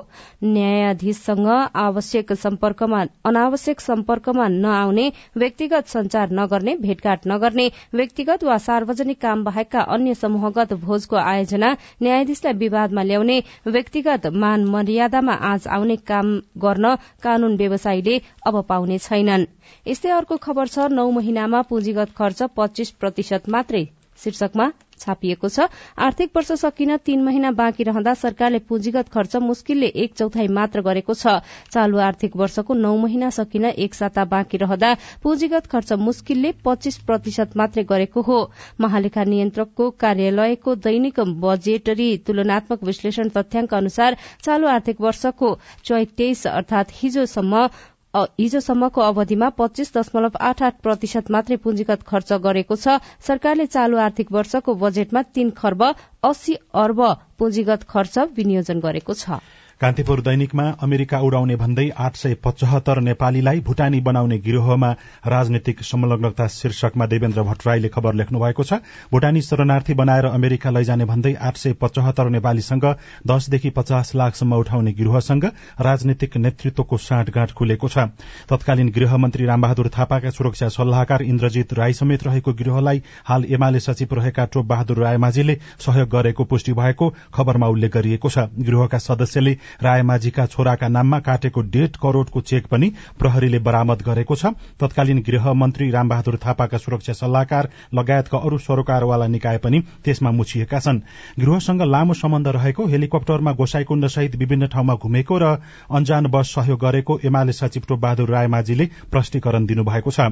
न्यायाधीशसँग 0.45 1.47
आवश्यक 1.83 2.33
सम्पर्कमा 2.39 3.03
अनावश्यक 3.25 3.79
सम्पर्कमा 3.81 4.47
नआउने 4.47 5.11
व्यक्तिगत 5.37 5.87
संचार 5.87 6.31
नगर्ने 6.39 6.75
भेटघाट 6.77 7.27
नगर्ने 7.27 7.67
व्यक्तिगत 7.93 8.43
वा 8.43 8.57
सार्वजनिक 8.59 9.21
काम 9.21 9.43
बाहेकका 9.43 9.81
अन्य 9.95 10.13
समूहगत 10.15 10.73
भोजको 10.81 11.15
आयोजना 11.17 11.71
न्यायाधीशलाई 12.01 12.53
विवादमा 12.59 13.03
ल्याउने 13.03 13.37
व्यक्तिगत 13.67 14.27
मान 14.35 14.65
मर्यादामा 14.69 15.33
आज 15.51 15.67
आउने 15.77 15.95
काम 16.11 16.35
गर्न 16.57 16.95
कानून 17.23 17.55
व्यवसायीले 17.57 18.17
अब 18.47 18.61
पाउने 18.69 18.97
छैनन्। 18.99 19.45
यस्तै 19.87 20.09
अर्को 20.11 20.37
खबर 20.37 20.67
छ 20.67 20.91
नौ 20.91 21.09
महिनामा 21.11 21.61
पुँजीगत 21.69 22.13
खर्च 22.17 22.43
पच्चीस 22.57 22.91
प्रतिशत 22.99 23.49
मात्रै। 23.49 23.83
शीर्षकमा 24.19 24.71
छापिएको 24.99 25.49
छ। 25.49 25.67
आर्थिक 25.99 26.31
वर्ष 26.35 26.51
सकिन 26.61 26.95
तीन 26.99 27.23
महिना 27.23 27.51
बाँकी 27.53 27.83
रहँदा 27.83 28.13
सरकारले 28.15 28.59
पुँजीगत 28.69 29.09
खर्च 29.09 29.35
मुस्किलले 29.43 29.87
एक 29.97 30.13
चौथाई 30.13 30.47
मात्र 30.49 30.81
गरेको 30.81 31.13
छ। 31.13 31.39
चालू 31.71 31.97
आर्थिक 31.99 32.35
वर्षको 32.35 32.73
नौ 32.75 32.95
महिना 32.97 33.29
सकिन 33.31 33.65
एक 33.65 33.93
साता 33.93 34.25
बाँकी 34.27 34.57
रहँदा 34.59 34.93
पुँजीगत 35.23 35.67
खर्च 35.67 35.93
मुस्किलले 36.01 36.53
पच्चीस 36.65 36.97
प्रतिशत 37.03 37.57
मात्रै 37.57 37.83
गरेको 37.85 38.21
हो। 38.21 38.39
महालेखा 38.79 39.23
नियन्त्रकको 39.25 39.89
कार्यालयको 39.99 40.75
दैनिक 40.81 41.19
बजेटरी 41.41 42.09
तुलनात्मक 42.27 42.83
विश्लेषण 42.83 43.29
तथ्याङ्क 43.29 43.73
अनुसार 43.73 44.17
चालू 44.43 44.67
आर्थिक 44.69 45.01
वर्षको 45.01 45.53
चैत 45.85 46.15
तेइस 46.17 46.45
अर्थात 46.49 46.87
हिजोसम्म 46.93 47.67
हिजोसम्मको 48.13 49.01
अवधिमा 49.03 49.47
पच्चीस 49.57 49.91
दशमलव 49.95 50.37
आठ 50.41 50.61
आठ 50.63 50.79
प्रतिशत 50.81 51.29
मात्रै 51.31 51.57
पुँजीगत 51.65 52.05
खर्च 52.07 52.39
गरेको 52.45 52.77
छ। 52.77 52.95
सरकारले 53.27 53.65
चालू 53.67 53.97
आर्थिक 53.99 54.31
वर्षको 54.31 54.75
बजेटमा 54.83 55.21
तीन 55.35 55.49
खर्ब 55.59 55.83
अस्सी 56.25 56.55
अर्ब 56.79 57.01
पुँजीगत 57.37 57.83
खर्च 57.89 58.17
विनियोजन 58.35 58.79
गरेको 58.81 59.13
छ। 59.15 59.37
कान्तिपुर 59.81 60.19
दैनिकमा 60.21 60.63
अमेरिका 60.83 61.19
उडाउने 61.23 61.55
भन्दै 61.55 61.83
आठ 61.97 62.15
सय 62.17 62.33
पचहत्तर 62.43 62.99
नेपालीलाई 63.01 63.59
भूटानी 63.67 63.99
बनाउने 64.03 64.37
गिरोहमा 64.37 64.89
राजनीतिक 65.25 65.83
संलग्नता 65.83 66.47
शीर्षकमा 66.49 67.05
देवेन्द्र 67.07 67.43
भट्टराईले 67.43 67.87
खबर 67.87 68.13
लेख्नु 68.13 68.39
भएको 68.39 68.63
छ। 68.63 68.79
भूटानी 69.11 69.41
शरणार्थी 69.41 69.93
बनाएर 69.95 70.25
अमेरिका 70.29 70.69
लैजाने 70.69 71.05
भन्दै 71.05 71.33
आठ 71.41 71.57
सय 71.57 71.73
पचहत्तर 71.79 72.29
नेपालीसँग 72.29 72.85
दसदेखि 73.25 73.69
पचास 73.77 74.11
लाखसम्म 74.15 74.57
उठाउने 74.57 74.93
गिरोहसँग 74.99 75.45
राजनीतिक 75.79 76.35
नेतृत्वको 76.37 76.97
साँठगाँठ 76.99 77.51
खुलेको 77.55 77.87
छ। 77.87 78.11
तत्कालीन 78.51 78.91
गृहमन्त्री 78.91 79.45
रामबहादुर 79.45 79.91
थापाका 79.95 80.29
सुरक्षा 80.31 80.69
सल्लाहकार 80.75 81.23
इन्द्रजित 81.23 81.73
राई 81.79 81.93
समेत 81.93 82.27
रहेको 82.27 82.53
गिरोहलाई 82.59 83.01
हाल 83.31 83.47
एमाले 83.47 83.79
सचिव 83.79 84.19
रहेका 84.19 84.45
टोप 84.51 84.65
बहादुर 84.65 85.03
रायमाझीले 85.05 85.57
सहयोग 85.79 86.09
गरेको 86.09 86.49
पुष्टि 86.51 86.77
भएको 86.83 87.09
खबरमा 87.33 87.67
उल्लेख 87.69 87.95
गरिएको 87.95 88.29
छ। 88.29 88.47
गृहका 88.59 89.03
सदस्यले 89.07 89.57
रायमाझीका 89.81 90.45
छोराका 90.47 90.87
नाममा 90.87 91.19
काटेको 91.21 91.61
डेढ 91.69 91.95
करोड़को 92.01 92.41
चेक 92.43 92.67
पनि 92.67 92.91
प्रहरीले 93.19 93.59
बरामद 93.59 94.01
गरेको 94.01 94.35
छ। 94.35 94.53
तत्कालीन 94.79 95.19
गृहमन्त्री 95.21 95.89
रामबहादुर 95.91 96.37
थापाका 96.45 96.77
सुरक्षा 96.77 97.13
सल्लाहकार 97.13 97.69
लगायतका 97.93 98.37
अरू 98.39 98.57
सरोकारवाला 98.59 99.27
निकाय 99.29 99.57
पनि 99.57 99.79
त्यसमा 100.05 100.31
मुछिएका 100.31 100.79
छन्। 100.79 101.01
गृहसँग 101.39 101.81
लामो 101.85 102.13
सम्बन्ध 102.15 102.47
रहेको 102.49 102.85
हेलिकप्टरमा 102.87 103.51
गोसाईकुण्ड 103.53 104.07
सहित 104.09 104.35
विभिन्न 104.35 104.67
ठाउँमा 104.67 104.95
घुमेको 104.95 105.37
र 105.37 105.57
अन्जान 105.91 106.27
बस 106.27 106.53
सहयोग 106.55 106.79
गरेको 106.79 107.19
एमाले 107.23 107.53
सचिव 107.53 107.83
टोप 107.87 107.99
बहादुर 107.99 108.29
रायमाझीले 108.29 108.89
प्रष्टीकरण 109.11 109.65
दिनुभएको 109.65 110.11
छ। 110.11 110.31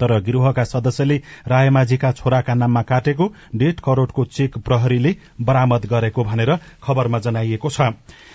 तर 0.00 0.18
गिरोहका 0.20 0.64
सदस्यले 0.64 1.16
रायमाझीका 1.48 2.12
छोराका 2.12 2.54
नाममा 2.54 2.82
काटेको 2.82 3.32
डेढ 3.54 3.80
करोड़को 3.80 4.24
चेक 4.26 4.58
प्रहरीले 4.58 5.14
बरामद 5.40 5.86
गरेको 5.86 6.24
भनेर 6.24 6.56
खबरमा 6.82 7.18
जनाइएको 7.18 7.70
छ। 7.70 7.80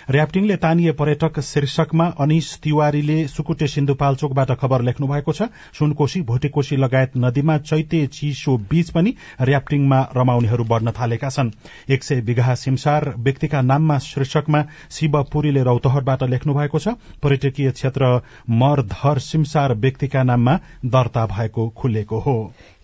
र्याप्टिङले 0.10 0.56
तानिए 0.58 0.92
पर्यटक 0.92 1.40
शीर्षकमा 1.40 2.06
अनिश 2.20 2.48
तिवारीले 2.64 3.18
सुकुटे 3.28 3.68
सिन्धुपाल्चोकबाट 3.68 4.52
खबर 4.52 4.82
लेख्नु 4.82 5.08
भएको 5.08 5.34
छ। 5.34 5.50
सुनकोशी 5.74 6.22
भोटेकोशी 6.22 6.76
लगायत 6.78 7.18
नदीमा 7.18 7.58
चैते 7.60 8.06
चिसो 8.10 8.58
बीच 8.70 8.90
पनि 8.90 9.14
र्याप्टिङमा 9.42 10.00
रमाउनेहरू 10.18 10.64
बढ़न 10.66 10.92
थालेका 10.92 11.30
छन्। 11.30 11.52
एक 11.90 12.04
सय 12.04 12.22
बिघा 12.22 12.56
सिमसार 12.56 13.14
व्यक्तिका 13.20 13.62
नाममा 13.62 13.98
शीर्षकमा 14.00 14.64
शिव 14.92 15.22
पुरीले 15.32 15.64
रौतहटबाट 15.64 16.24
लेख्नु 16.26 16.54
भएको 16.54 16.80
छ। 16.80 16.88
पर्यटकीय 17.24 17.72
क्षेत्र 17.72 18.22
मरधर 18.50 19.20
सिमसार 19.22 19.74
व्यक्तिका 19.76 20.24
नाममा 20.24 20.60
दर्ता 20.88 21.26
भएको 21.28 21.49
खुलेको 21.50 22.20
हो। 22.20 22.36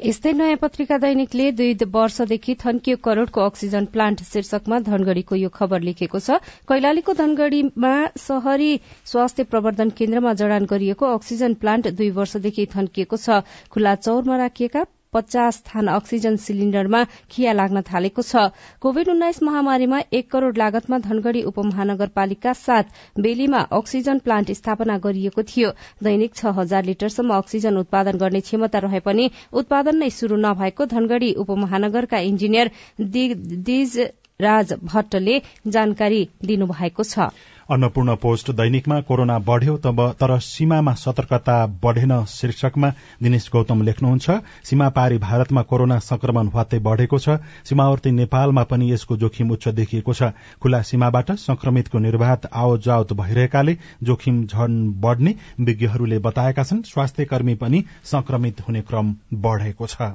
यस्तै 0.06 0.32
नयाँ 0.34 0.58
पत्रिका 0.58 0.98
दैनिकले 0.98 1.52
दुई 1.52 1.74
वर्षदेखि 1.94 2.56
थन्कियो 2.56 2.98
करोड़को 2.98 3.42
अक्सिजन 3.42 3.86
प्लान्ट 3.86 4.24
शीर्षकमा 4.24 4.80
धनगढ़ीको 4.80 5.36
यो 5.36 5.50
खबर 5.50 5.82
लेखेको 5.82 6.20
छ। 6.20 6.40
कैलालीको 6.68 7.14
धनगढ़ीमा 7.14 7.94
शहरी 8.18 8.72
स्वास्थ्य 9.06 9.44
प्रवर्धन 9.44 9.90
केन्द्रमा 9.92 10.34
जडान 10.34 10.66
गरिएको 10.66 11.06
अक्सिजन 11.14 11.54
प्लान्ट 11.56 11.88
दुई 11.94 12.10
वर्षदेखि 12.10 12.66
थन्किएको 12.76 13.18
छ। 13.18 13.42
खुल्ला 13.70 13.96
चौरमा 13.96 14.38
राखिएका 14.38 14.86
पचास 15.16 15.62
थान 15.68 15.88
अक्सिजन 15.90 16.36
सिलिण्डरमा 16.44 17.04
खिया 17.32 17.54
लाग्न 17.54 17.82
थालेको 17.90 18.22
छ। 18.24 18.46
कोविड 18.82 19.10
उन्नाइस 19.10 19.42
महामारीमा 19.44 20.00
एक 20.14 20.32
करोड़ 20.32 20.56
लागतमा 20.58 20.98
धनगढ़ी 21.06 21.44
उपमहानगरपालिका 21.52 22.54
साथ 22.56 22.92
बेलीमा 23.20 23.62
अक्सिजन 23.74 24.20
प्लान्ट 24.26 24.52
स्थापना 24.54 24.98
गरिएको 25.06 25.44
थियो। 25.46 25.72
दैनिक 26.04 26.36
छ 26.36 26.54
हजार 26.58 26.84
लिटरसम्म 26.86 27.34
अक्सिजन 27.36 27.78
उत्पादन 27.78 28.18
गर्ने 28.18 28.42
क्षमता 28.42 28.80
रहे 28.82 29.00
पनि 29.02 29.30
उत्पादन 29.54 29.98
नै 29.98 30.10
शुरू 30.12 30.36
नभएको 30.42 30.86
धनगढ़ी 30.94 31.34
उपमहानगरका 31.40 32.20
इन्जिनियर 32.28 32.72
दिज 33.02 33.98
राज 34.42 34.74
भट्टले 34.84 35.42
जानकारी 35.70 36.22
दिनुभएको 36.46 37.04
छ। 37.06 37.30
अन्नपूर्ण 37.70 38.16
पोस्ट 38.16 38.52
दैनिकमा 38.52 39.00
कोरोना 39.02 39.38
बढ़्यो 39.42 39.78
तर 40.16 40.38
सीमामा 40.40 40.94
सतर्कता 40.96 41.56
बढ़ेन 41.84 42.14
शीर्षकमा 42.30 42.90
दिनेश 43.24 43.50
गौतम 43.54 43.82
लेख्नुहुन्छ 43.82 44.32
सीमा 44.64 44.90
पारी 44.90 45.18
भारतमा 45.18 45.62
कोरोना 45.62 45.98
संक्रमण 46.02 46.48
हवात्तै 46.48 46.80
बढ़ेको 46.80 47.20
छ 47.20 47.38
सीमावर्ती 47.66 48.12
नेपालमा 48.12 48.64
पनि 48.66 48.92
यसको 48.92 49.18
जोखिम 49.18 49.52
उच्च 49.52 49.68
देखिएको 49.72 50.14
छ। 50.14 50.30
खुल्ला 50.62 50.82
सीमाबाट 50.84 51.32
संक्रमितको 51.40 52.00
निर्वाध 52.00 52.48
आवजावत 52.54 53.14
भइरहेकाले 53.16 53.78
जोखिम 54.04 54.46
झन 54.46 54.78
बढ़ने 55.02 55.36
विज्ञहरूले 55.62 56.20
बताएका 56.22 56.64
छन्। 56.64 56.82
स्वास्थ्य 56.86 57.26
कर्मी 57.26 57.56
पनि 57.56 57.84
संक्रमित 58.06 58.62
हुने 58.68 58.82
क्रम 58.84 59.14
बढ़ेको 59.42 59.88
छ। 59.88 60.14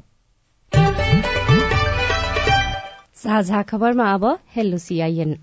साझा 3.20 3.62
खबरमा 3.64 4.12
अब 4.14 4.24
हेलो 4.56 4.78
सीआईएन। 4.78 5.38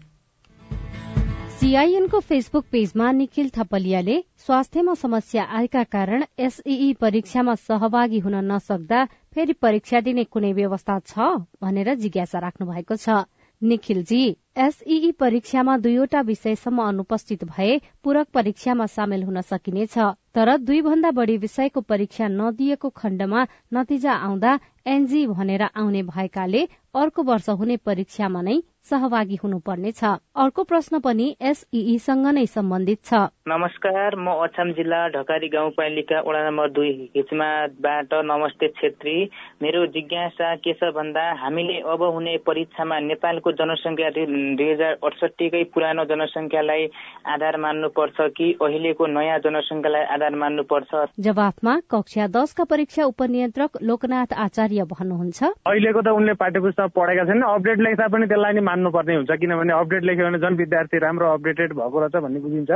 सीआईएनको 1.59 2.19
फेसबुक 2.21 2.65
पेजमा 2.71 3.11
निखिल 3.11 3.49
थपलियाले 3.49 4.17
स्वास्थ्यमा 4.45 4.93
समस्या 4.93 5.43
आएका 5.59 5.83
कारण 5.93 6.23
एसईई 6.39 6.91
परीक्षामा 7.01 7.55
सहभागी 7.57 8.19
हुन 8.19 8.35
नसक्दा 8.51 9.03
फेरि 9.33 9.53
परीक्षा 9.61 9.99
दिने 10.05 10.23
कुनै 10.35 10.51
व्यवस्था 10.53 10.99
छ 11.07 11.29
भनेर 11.61 11.93
जिज्ञासा 12.03 12.39
राख्नु 12.39 12.67
भएको 12.67 12.95
छ। 12.97 13.25
निखिलजी 13.61 14.21
एसईई 14.65 15.11
परीक्षामा 15.19 15.77
दुईवटा 15.81 16.21
विषयसम्म 16.29 16.83
अनुपस्थित 16.83 17.43
भए 17.49 17.79
पूरक 18.03 18.27
परीक्षामा 18.33 18.85
सामेल 18.93 19.23
हुन 19.23 19.41
सकिनेछ 19.49 19.97
तर 20.37 20.55
दुई 20.61 20.81
भन्दा 20.83 21.11
बढ़ी 21.17 21.37
विषयको 21.41 21.81
परीक्षा 21.89 22.27
नदिएको 22.37 22.89
खण्डमा 23.01 23.47
नतिजा 23.73 24.13
आउँदा 24.29 24.57
एनजी 24.93 25.25
भनेर 25.27 25.63
आउने 25.65 26.03
भएकाले 26.13 26.67
अर्को 26.95 27.23
वर्ष 27.23 27.49
हुने 27.57 27.77
परीक्षामा 27.85 28.41
नै 28.41 28.61
सहभागी 28.89 29.37
हुनुपर्नेछ। 29.43 30.03
अर्को 30.43 30.63
प्रश्न 30.63 30.99
पनि 30.99 31.27
एसईसँग 31.41 32.27
नै 32.35 32.45
सम्बन्धित 32.47 32.99
छ। 33.05 33.13
नमस्कार 33.47 34.15
म 34.15 34.27
अछाम 34.43 34.71
जिल्ला 34.77 35.01
ढकारी 35.15 35.47
गाउँपालिका 35.47 36.19
वडा 36.27 36.41
नम्बर 36.47 36.69
दुई 36.71 36.91
हिचमाबाट 37.15 38.13
नमस्ते 38.31 38.67
छेत्री। 38.79 39.17
मेरो 39.61 39.85
जिज्ञासा 39.95 40.55
के 40.63 40.73
छ 40.73 40.91
भन्दा 40.95 41.23
हामीले 41.43 41.77
अब 41.87 42.03
हुने 42.03 42.37
परीक्षामा 42.47 42.99
नेपालको 42.99 43.51
जनसङ्ख्या 43.59 44.09
दुई 44.17 44.69
हजार 44.71 44.93
अडसठीकै 45.03 45.63
पुरानो 45.73 46.03
जनसङ्ख्यालाई 46.11 46.83
आधार 47.27 47.57
मान्नुपर्छ 47.57 48.17
कि 48.37 48.47
अहिलेको 48.61 49.05
नयाँ 49.07 49.39
जनसङ्ख्यालाई 49.45 50.03
आधार 50.15 50.35
मान्नुपर्छ? 50.35 50.91
जवाफमा 51.19 51.73
कक्षा 51.91 52.27
दशका 52.35 52.63
परीक्षा 52.63 53.03
उपनियन्त्रक 53.05 53.71
लोकनाथ 53.81 54.33
आचार्य 54.37 54.83
भन्नुहुन्छ। 54.91 55.39
अहिलेको 55.43 56.01
त 56.01 56.07
उनले 56.13 56.33
पाठ्य 56.39 56.59
पुस्तक 56.59 56.91
पढेका 56.95 57.23
छैन 57.25 57.41
अपडेट 57.41 57.79
लेख्दा 57.79 58.07
पनि 58.07 58.25
त्यसलाई 58.27 58.53
नै 58.77 58.87
मान्नुपर्ने 58.87 59.15
हुन्छ 59.15 59.31
किनभने 59.41 59.73
अपडेट 59.73 60.03
लेख्यो 60.03 60.25
भने 60.25 60.39
झन् 60.39 60.57
विद्यार्थी 60.57 60.97
राम्रो 60.97 61.27
अपडेटेड 61.33 61.73
भएको 61.73 61.99
रहेछ 61.99 62.15
भन्ने 62.23 62.39
बुझिन्छ। 62.39 62.71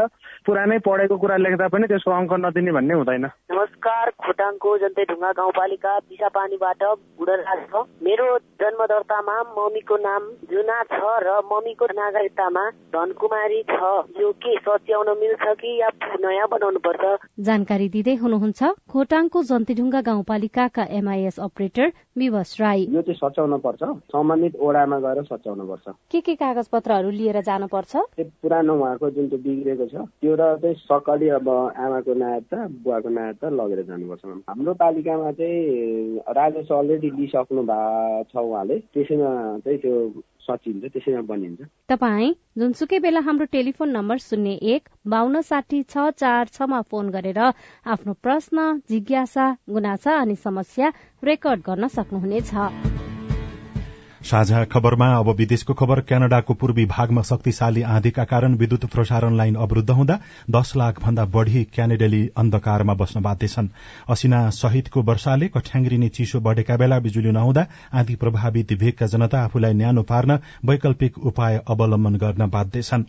पुरानै 0.45 0.77
पढेको 0.79 1.17
कुरा 1.17 1.37
लेख्दा 1.37 1.67
पनि 1.67 1.87
त्यसको 1.87 2.11
अङ्क 2.11 2.33
नदिने 2.33 2.71
भन्ने 2.71 2.93
हुँदैन। 2.93 3.25
नमस्कार 3.51 4.09
खोटाङको 4.17 4.69
जन्तै 4.77 5.03
ढुङ्गा 5.11 5.31
गाउँपालिका 5.31 5.91
पिसापानीबाट 6.09 6.83
बुढराज 7.17 7.61
छ 7.71 7.73
मेरो 8.01 8.27
जन्म 8.61 8.81
दर्तामा 8.85 9.35
मम्मीको 9.57 9.95
नाम 9.97 10.21
जुना 10.51 10.77
छ 10.89 10.99
र 11.25 11.29
मम्मीको 11.51 11.85
नागरिकतामा 11.93 12.63
धनकुमारी 12.93 13.61
छ। 13.69 13.79
यो 14.21 14.31
के 14.41 14.57
सच्याउन 14.59 15.09
मिल्छ 15.21 15.45
कि 15.61 15.71
या 15.81 15.89
नयाँ 16.25 16.47
बनाउनु 16.51 16.79
पर्छ 16.79 17.03
जानकारी 17.39 17.89
दिँदै 17.89 18.15
हुनुहुन्छ 18.15 18.59
खोटाङको 18.91 19.43
जन्तीढुङ्गा 19.43 20.01
गाउँपालिकाका 20.01 20.83
एमआइएस 20.99 21.39
अपरेटर 21.39 21.87
विवश 22.17 22.55
राई। 22.61 22.85
यो 22.91 23.01
चाहिँ 23.01 23.19
सच्याउन 23.21 23.57
पर्छ। 23.59 23.83
सम्बन्धित 24.11 24.55
ओडामा 24.59 24.97
गएर 24.99 25.23
सच्याउन 25.23 25.67
पर्छ। 25.67 25.90
के 26.11 26.21
के 26.21 26.35
कागज 26.35 26.67
पत्रहरू 26.67 27.09
लिएर 27.09 27.41
जानुपर्छ? 27.41 27.95
त्यो 28.15 28.25
पुरानो 28.41 28.73
उहाँको 28.75 29.09
जुन 29.09 29.27
चाहिँ 29.29 29.43
बिग्रेको 29.43 29.85
छ 29.91 29.95
त्यो 30.21 30.35
र 30.35 30.55
चाहिँ 30.61 30.75
सकली 30.87 31.29
अब 31.37 31.49
आमाको 31.49 32.13
नायता 32.13 32.57
बुवाको 32.83 33.09
नायता 33.09 33.49
लगेर 33.49 33.81
जानुपर्छ 33.89 34.25
हाम्रो 34.49 34.73
पालिकामा 34.81 35.31
चाहिँ 35.39 36.33
राजेश 36.37 36.71
अलरेडी 36.71 37.09
लिइसक्नु 37.19 37.61
भएको 37.63 38.23
छ 38.31 38.35
उहाँले 38.37 38.77
त्यसैमा 38.93 39.31
चाहिँ 39.65 39.79
त्यो 39.79 39.95
सचिन्छ 40.41 40.85
त्यसैमा 40.93 41.21
बनिन्छ। 41.29 41.61
तपाईँ 41.89 42.33
जुनसुकै 42.57 42.99
बेला 42.99 43.19
हाम्रो 43.21 43.45
टेलिफोन 43.51 43.89
नम्बर 43.97 44.17
शून्य 44.17 44.53
एक 44.73 44.89
बान्न 45.07 45.41
साठी 45.41 45.81
छ 45.83 46.09
चार 46.17 46.45
छमा 46.53 46.81
फोन 46.89 47.09
गरेर 47.13 47.39
आफ्नो 47.39 48.13
प्रश्न 48.23 48.57
जिज्ञासा 48.89 49.45
गुनासा 49.69 50.17
अनि 50.21 50.35
समस्या 50.35 50.91
रेकर्ड 51.23 51.61
गर्न 51.67 51.87
सक्नुहुनेछ। 51.87 52.90
साझा 54.23 54.63
खबरमा 54.65 55.05
अब 55.17 55.29
विदेशको 55.35 55.73
खबर 55.73 55.99
क्यानाडाको 56.01 56.53
पूर्वी 56.53 56.85
भागमा 56.85 57.21
शक्तिशाली 57.21 57.81
आँधीका 57.83 58.23
कारण 58.23 58.55
विद्युत 58.55 58.85
प्रसारण 58.85 59.35
लाइन 59.37 59.55
अवरूद्ध 59.57 59.89
हुँदा 59.91 60.17
दश 60.49 60.75
लाख 60.77 61.01
भन्दा 61.01 61.25
बढ़ी 61.27 61.63
क्यानेडेली 61.73 62.21
अन्धकारमा 62.37 62.93
बस्न 62.93 63.21
बाध्य 63.21 63.47
छन्। 63.47 63.67
असिना 64.09 64.49
सहितको 64.51 65.01
वर्षाले 65.01 65.47
कठ्याङ्ग्रिने 65.47 66.09
चिसो 66.09 66.39
बढ़ेका 66.39 66.77
बेला 66.77 66.99
बिजुली 66.99 67.31
नहुँदा 67.31 67.65
आँधी 67.93 68.15
प्रभावित 68.15 68.73
भेगका 68.79 69.05
जनता 69.07 69.41
आफूलाई 69.41 69.73
न्यानो 69.73 70.03
पार्न 70.03 70.37
वैकल्पिक 70.65 71.17
उपाय 71.17 71.59
अवलम्बन 71.67 72.15
गर्न 72.15 72.49
बाध्य 72.49 72.81
छन्। 72.81 73.03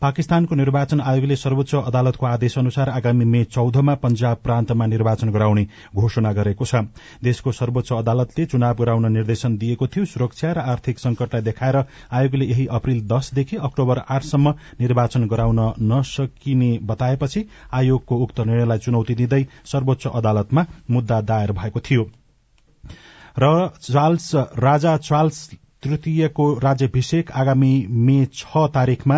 पाकिस्तानको 0.00 0.54
निर्वाचन 0.54 1.00
आयोगले 1.02 1.36
सर्वोच्च 1.36 1.74
अदालतको 1.76 2.26
आदेश 2.26 2.58
अनुसार 2.58 2.88
आगामी 2.90 3.24
मे 3.24 3.42
चौधमा 3.50 3.94
पंजाब 3.98 4.36
प्रान्तमा 4.44 4.86
निर्वाचन 4.86 5.30
गराउने 5.30 5.66
घोषणा 5.94 6.32
गरेको 6.32 6.64
छ। 6.64 6.86
देशको 7.22 7.52
सर्वोच्च 7.52 7.92
अदालतले 7.92 8.46
चुनाव 8.46 8.74
गराउन 8.74 9.12
निर्देशन 9.12 9.56
दिएको 9.58 9.86
थियो। 9.86 10.04
सुरक्षा 10.06 10.51
र 10.52 10.58
आर्थिक 10.72 10.98
संकटलाई 10.98 11.42
देखाएर 11.42 11.76
आयोगले 12.12 12.44
यही 12.44 12.66
अप्रेल 12.70 13.00
दशदेखि 13.08 13.56
अक्टोबर 13.68 13.98
आठसम्म 14.08 14.54
निर्वाचन 14.80 15.26
गराउन 15.26 15.60
नसकिने 15.92 16.70
बताएपछि 16.82 17.44
आयोगको 17.72 18.16
उक्त 18.18 18.40
निर्णयलाई 18.40 18.78
चुनौती 18.78 19.14
दिँदै 19.14 19.42
सर्वोच्च 19.64 20.06
अदालतमा 20.06 20.66
मुद्दा 20.90 21.20
दायर 21.20 21.52
भएको 21.52 21.80
थियो। 21.80 22.10
र 23.38 23.70
राजा 24.58 24.96
चार्ल्स 24.96 25.50
तृतीयको 25.82 26.44
राज्यभिषेक 26.58 27.30
आगामी 27.32 27.72
मे 27.90 28.24
छ 28.34 28.66
तारीकमा 28.74 29.16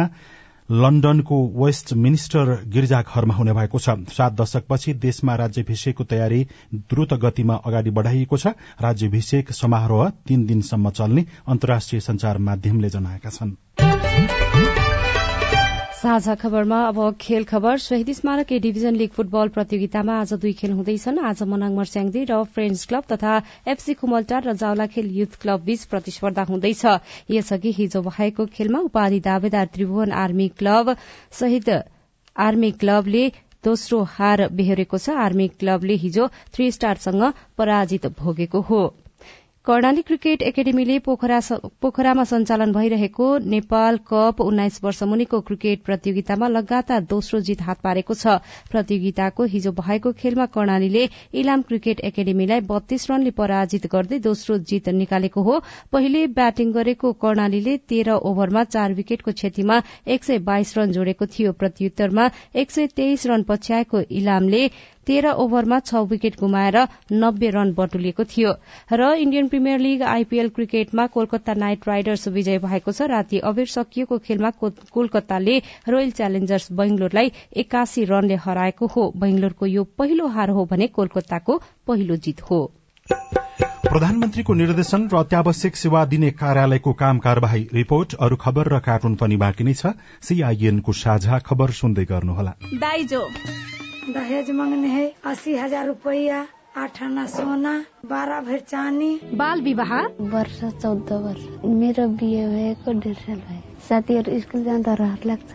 लण्डनको 0.70 1.38
वेस्ट 1.56 1.92
मिनिस्टर 1.92 2.64
गिर्जाघरमा 2.66 3.34
हुने 3.34 3.52
भएको 3.52 3.78
छ। 3.78 3.90
सात 4.08 4.32
दशकपछि 4.32 4.94
देशमा 4.94 5.34
राज्यभिषेकको 5.36 6.04
तयारी 6.04 6.46
द्रुत 6.74 7.12
गतिमा 7.14 7.54
अगाडि 7.54 7.90
बढ़ाइएको 7.90 8.36
छ। 8.36 8.46
राज्यभिषेक 8.80 9.52
समारोह 9.52 10.08
तीन 10.26 10.46
दिनसम्म 10.46 10.90
चल्ने 10.90 11.24
अन्तर्राष्ट्रिय 11.48 12.00
संचार 12.00 12.38
माध्यमले 12.38 12.88
जनाएका 12.88 13.30
छन्। 13.30 13.56
साझा 16.04 16.34
खबरमा 16.34 16.78
अब 16.86 16.98
खेल 17.20 17.44
खबर। 17.48 17.76
शहीद 17.80 18.12
स्मारक 18.12 18.50
ए 18.52 18.58
डिभिजन 18.60 18.94
लीग 18.94 19.10
फुटबल 19.10 19.48
प्रतियोगितामा 19.48 20.14
आज 20.20 20.32
दुई 20.34 20.52
खेल 20.52 20.72
हुँदैछन्। 20.72 21.18
आज 21.20 21.42
मनाङ 21.48 21.74
मर्स्याङदी 21.74 22.24
र 22.30 22.40
फ्रेन्ड्स 22.52 22.84
क्लब 22.86 23.04
तथा 23.12 23.36
एफसी 23.66 23.94
कुमलटार 23.94 24.44
र 24.44 24.52
जावलाखेल 24.54 25.08
युथ 25.18 25.38
क्लब 25.40 25.64
बीच 25.64 25.84
प्रतिस्पर्धा 25.88 26.42
हुँदैछ। 26.50 26.84
यसअघि 27.30 27.72
हिजो 27.78 28.02
भएको 28.04 28.46
खेलमा 28.52 28.80
उपाधि 28.88 29.20
दावेदार 29.24 29.70
त्रिभुवन 29.72 30.12
आर्मी 30.24 30.48
क्लब 30.60 30.94
सहित 31.32 31.70
आर्मी 32.36 32.70
क्लबले 32.84 33.24
दोस्रो 33.64 34.02
हार 34.10 34.48
बेहोरेको 34.52 34.98
छ। 34.98 35.16
आर्मी 35.24 35.48
क्लबले 35.56 35.96
हिजो 36.04 36.28
थ्री 36.52 36.70
स्टारसँग 36.70 37.32
पराजित 37.56 38.06
भोगेको 38.20 38.60
हो। 38.68 38.82
कर्णाली 39.66 40.02
क्रिकेट 40.02 40.42
एकाडेमीले 40.42 40.98
पोखरामा 41.04 42.24
सञ्चालन 42.30 42.72
भइरहेको 42.72 43.26
नेपाल 43.52 43.96
कप 44.08 44.40
उन्नाइस 44.40 44.78
वर्ष 44.84 45.02
मुनिको 45.02 45.40
क्रिकेट 45.40 45.82
प्रतियोगितामा 45.84 46.48
लगातार 46.48 47.00
दोस्रो 47.12 47.40
जित 47.40 47.62
हात 47.62 47.80
पारेको 47.80 48.14
छ। 48.14 48.34
प्रतियोगिताको 48.70 49.44
हिजो 49.52 49.72
भएको 49.78 50.12
खेलमा 50.18 50.46
कर्णालीले 50.56 51.06
इलाम 51.42 51.62
क्रिकेट 51.70 52.00
एकाडेमीलाई 52.04 52.60
बत्तीस 52.68 53.10
रनले 53.10 53.30
पराजित 53.40 53.86
गर्दै 53.94 54.18
दोस्रो 54.28 54.58
जित 54.68 54.88
निकालेको 54.98 55.42
हो। 55.42 55.58
पहिले 55.92 56.26
ब्याटिङ 56.36 56.72
गरेको 56.76 57.12
कर्णालीले 57.24 57.76
तेह्र 57.88 58.18
ओभरमा 58.22 58.64
चार 58.68 58.92
विकेटको 59.00 59.32
क्षतिमा 59.32 59.80
एक 60.08 60.24
सय 60.24 60.44
बाइस 60.44 60.76
रन 60.78 60.92
जोडेको 60.92 61.26
थियो। 61.28 61.52
प्रत्युत्तरमा 61.54 62.28
एक 62.54 62.70
सय 62.70 62.92
तेइस 62.94 63.26
रन 63.26 63.48
पछ्याएको 63.48 64.04
इलामले 64.12 64.62
तेह्र 65.06 65.32
ओभरमा 65.38 65.78
छ 65.80 66.02
विकेट 66.06 66.36
गुमाएर 66.40 66.76
नब्बे 67.14 67.50
रन 67.50 67.72
बटुलिएको 67.74 68.24
थियो। 68.26 68.52
र 68.92 69.12
इण्डियन 69.16 69.48
प्रिमियर 69.48 69.78
लीग 69.80 70.02
आईपीएल 70.04 70.48
क्रिकेटमा 70.50 71.06
कोलकाता 71.08 71.54
नाइट 71.56 71.88
राइडर्स 71.88 72.28
विजय 72.30 72.58
भएको 72.60 72.92
छ। 72.92 73.08
राति 73.08 73.38
अबेर 73.44 73.66
सकिएको 73.68 74.18
खेलमा 74.20 74.50
कोलकाताले 74.60 75.58
रोयल 75.88 76.10
च्यालेन्जर्स 76.12 76.72
बेंगलोरलाई 76.72 77.32
एकासी 77.56 78.04
रनले 78.04 78.36
हराएको 78.44 78.86
हो। 78.86 79.12
बेंगलोरको 79.16 79.66
यो 79.68 79.84
पहिलो 79.98 80.26
हार 80.28 80.50
हो 80.50 80.64
भने 80.66 80.86
कोलकाताको 80.92 81.60
पहिलो 81.86 82.16
जित 82.18 82.42
हो। 82.42 82.60
प्रधानमन्त्रीको 83.84 84.54
निर्देशन 84.54 85.08
र 85.08 85.16
अत्यावश्यक 85.16 85.76
सेवा 85.76 86.04
दिने 86.06 86.30
कार्यालयको 86.32 86.92
काम 86.94 87.18
कार्यवाही 87.18 87.68
रिपोर्ट 87.72 88.14
अरू 88.18 88.36
खबर 88.36 88.68
र 88.68 88.78
कार्टुन 88.80 89.14
पनि 89.16 89.36
बाँकी 89.36 89.64
नै 89.64 89.74
छ। 89.74 89.92
सीआईएनको 90.22 90.92
साझा 90.94 91.38
खबर 91.46 91.70
सुन्दै 91.72 92.04
गर्नुहोला। 92.06 92.52
दाइजो 92.74 93.22
दहेज 94.12 94.50
मांगने 94.50 94.88
है 94.88 95.04
अस्सी 95.26 95.54
हजार 95.56 95.86
रुपया 95.86 96.38
आठ 96.76 97.02
आना 97.02 97.24
सोना 97.26 97.72
बाह्र 98.06 98.40
भर 98.44 98.58
चानी 98.68 99.08
बाल 99.40 99.60
विवाह? 99.62 99.92
वर्ष 100.32 100.58
चौध 100.82 101.12
वर्ष। 101.24 101.44
मेरो 101.64 102.06
बिहे 102.20 102.46
भएको 102.48 102.92
डेढ 103.00 103.16
साल 103.16 103.36
भयो 103.48 103.78
साथीहरू 103.88 104.38
स्कुल 104.40 104.64
जाँदा 104.64 104.94
रहर 105.00 105.24
लाग्छ 105.26 105.52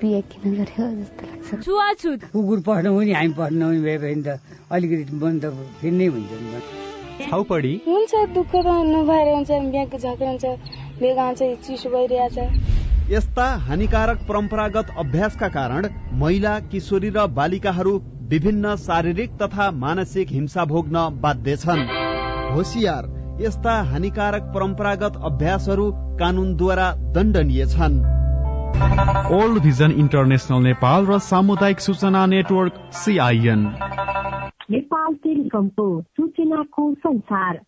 बिहे 0.00 0.20
किन 0.32 0.54
गर्यो 0.56 0.86
जस्तो 0.96 1.26
लाग्छ 1.26 1.64
छुवाछुत 1.64 2.24
कुकुर 2.32 2.60
पढ्नु 2.68 2.96
पनि 2.98 3.12
हामी 3.12 3.32
पढ्नु 3.36 3.66
पनि 3.68 3.80
भए 3.84 3.98
भने 3.98 4.22
त 4.24 4.40
अलिकति 4.72 5.18
बन्द 5.24 5.44
फेरि 5.80 5.96
नै 5.96 6.06
हुन्छ 6.16 7.28
छाउपडी 7.28 7.74
हुन्छ 7.86 8.12
दुःख 8.34 8.52
त 8.56 8.66
नभएर 8.94 9.34
हुन्छ 9.34 9.50
बिहाको 9.76 9.98
झगडा 9.98 10.30
हुन्छ 10.30 10.44
बेगा 11.04 11.32
चाहिँ 11.32 11.56
चिसो 11.68 11.90
भइरहेछ 11.90 12.38
यस्ता 13.10 13.44
हानिकारक 13.66 14.18
परम्परागत 14.28 14.86
अभ्यासका 14.98 15.48
कारण 15.48 15.86
महिला 16.14 16.58
किशोरी 16.62 17.10
र 17.10 17.22
बालिकाहरू 17.32 17.92
विभिन्न 18.28 18.74
शारीरिक 18.78 19.30
तथा 19.42 19.70
मानसिक 19.74 20.28
हिंसा 20.30 20.64
भोग्न 20.64 21.04
बाध्य 21.22 21.54
छन्। 21.56 21.80
होसियार 22.50 23.08
यस्ता 23.40 23.76
हानिकारक 23.84 24.52
परम्परागत 24.54 25.16
अभ्यासहरू 25.24 25.86
कानूनद्वारा 26.20 26.90
दण्डनीय 27.14 27.66
छन्। 27.68 27.96
ओल्ड 29.32 29.62
भिजन 29.62 29.96
इन्टरनेसनल 29.98 30.62
नेपाल 30.64 31.06
र 31.06 31.18
सामुदायिक 31.30 31.80
सूचना 31.80 32.26
नेटवर्क 32.26 32.84
सिआइएन 32.94 33.66
नेपाल 34.70 35.14
टेलिकमको 35.24 35.90
सूचनाको 36.12 36.92
संसार। 37.00 37.60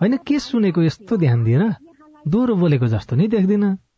होइन 0.00 0.16
के 0.26 0.38
सुनेको 0.40 0.82
यस्तो 0.82 1.16
ध्यान 1.16 1.44
दिएर 1.44 1.70
दोहोरो 2.24 2.54
बोलेको 2.56 2.86
जस्तो 2.88 3.16
नै 3.16 3.26
देख्दिन। 3.28 3.64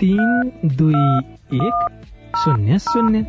तिन 0.00 0.50
दुई 0.64 1.00
एक 1.56 1.88
शून्य 2.36 2.78
शून्य। 2.78 3.22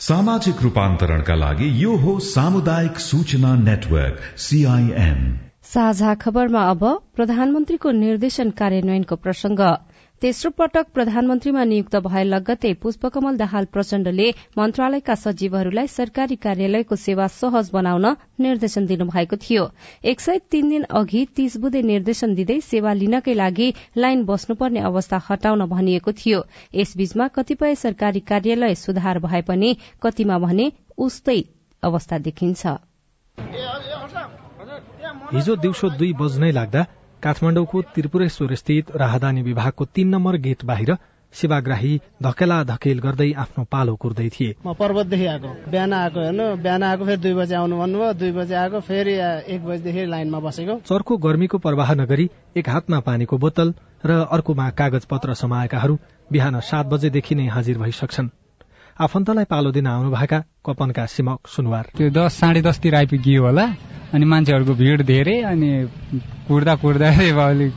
सामाजिक 0.00 0.62
रूपान्तरणका 0.62 1.34
लागि 1.34 1.84
यो 1.84 1.96
हो 1.96 2.18
सामुदायिक 2.18 2.98
सूचना 2.98 3.54
नेटवर्क 3.54 4.18
सीआईएन 4.38 5.38
साझा 5.62 6.14
खबरमा 6.14 6.62
अब 6.70 6.82
प्रधानमन्त्रीको 7.16 7.90
निर्देशन 7.90 8.50
कार्यान्वयनको 8.50 9.16
प्रसंग 9.16 9.60
तेस्रो 10.22 10.50
पटक 10.58 10.86
प्रधानमन्त्रीमा 10.94 11.62
नियुक्त 11.64 11.94
भए 12.02 12.22
लगत्तै 12.24 12.70
पुष्पकमल 12.82 13.38
दाहाल 13.38 13.64
प्रचण्डले 13.74 14.26
मन्त्रालयका 14.58 15.14
सचिवहरूलाई 15.22 15.90
सरकारी 15.94 16.36
कार्यालयको 16.44 16.98
सेवा 17.04 17.26
सहज 17.38 17.70
बनाउन 17.72 18.06
निर्देशन 18.46 18.86
दिनुभएको 18.86 19.36
थियो। 19.46 19.64
एक 20.04 20.20
सय 20.20 20.38
तीन 20.50 20.70
दिन 20.70 20.86
अघि 21.00 21.24
तीस 21.34 21.56
बुधे 21.64 21.82
निर्देशन 21.90 22.34
दिँदै 22.34 22.58
सेवा 22.68 22.92
लिनकै 23.00 23.34
लागि 23.34 23.68
लाइन 23.98 24.24
बस्नुपर्ने 24.30 24.86
अवस्था 24.92 25.22
हटाउन 25.26 25.66
भनिएको 25.74 26.12
थियो। 26.14 26.44
यसबीचमा 26.74 27.28
कतिपय 27.34 27.74
सरकारी 27.82 28.20
कार्यालय 28.30 28.74
सुधार 28.78 29.18
भए 29.26 29.42
पनि 29.50 29.74
कतिमा 30.02 30.38
भने 30.38 30.70
उस्तै 31.02 31.38
अवस्था 31.82 32.18
देखिन्छ। 32.30 32.78
हिजो 35.34 35.54
दिउँसो 35.58 35.96
दुई 35.98 36.12
बज्नै 36.14 36.50
लाग्दा 36.52 36.86
काठमाडौँको 37.22 37.82
त्रिपुरेश्वर 37.94 38.54
स्थित 38.54 38.96
राहदानी 38.96 39.42
विभागको 39.42 39.84
तीन 39.94 40.08
नम्बर 40.08 40.36
गेट 40.46 40.64
बाहिर 40.64 40.96
सेवाग्राही 41.34 41.92
धकेला 42.22 42.62
धकेल 42.64 42.98
गर्दै 42.98 43.30
आफ्नो 43.32 43.64
पालो 43.64 43.94
कुर्दै 43.96 44.28
थिए। 44.28 44.54
म 44.66 44.72
पर्वतदेखि 44.74 45.26
आएको। 45.26 45.50
बिहान 45.70 45.92
आएको 45.92 46.20
हेर्नु। 46.20 46.46
बिहान 46.60 46.82
आएको 46.82 47.04
फेरि 47.04 47.20
दुई 47.22 47.34
बजे 47.34 47.54
आउनु 47.54 47.78
भन्नुभयो। 47.78 48.12
दुई 48.12 48.32
बजे 48.32 48.54
आएको 48.54 48.80
फेरि 48.80 49.14
एक 49.54 49.64
बजेदेखि 49.64 50.04
लाइनमा 50.06 50.40
बसेको। 50.40 50.74
चर्को 50.84 51.16
गर्मीको 51.16 51.58
प्रवाह 51.58 51.94
नगरी 51.94 52.28
एक 52.56 52.68
हातमा 52.68 53.00
पानीको 53.00 53.38
बोतल 53.38 53.74
र 54.04 54.10
अर्कोमा 54.28 54.68
कागज 54.76 55.04
पत्र 55.06 55.34
समाएकाहरू 55.34 55.98
बिहान 56.30 56.60
सात 56.60 56.86
बजेदेखि 56.86 57.34
नै 57.34 57.46
हाजिर 57.48 57.78
भइसक्छन्। 57.78 58.28
आफन्तलाई 59.00 59.44
पालो 59.48 59.70
दिन 59.72 59.86
आउनुभएका 59.86 60.38
कपनका 60.66 61.04
सिमक 61.06 61.48
सुनवार। 61.48 61.84
त्यो 61.96 62.10
दस 62.12 62.32
साढे 62.36 62.60
दसतिर 62.62 62.94
आइपुगियो 62.94 63.42
होला 63.42 63.64
अनि 64.12 64.24
मान्छेहरूको 64.28 64.74
भिड 64.76 65.02
धेरै 65.08 65.36
अनि 65.48 65.70
कुर्दा 66.48 66.74
कुर्दा 66.76 67.08
अलिक 67.48 67.72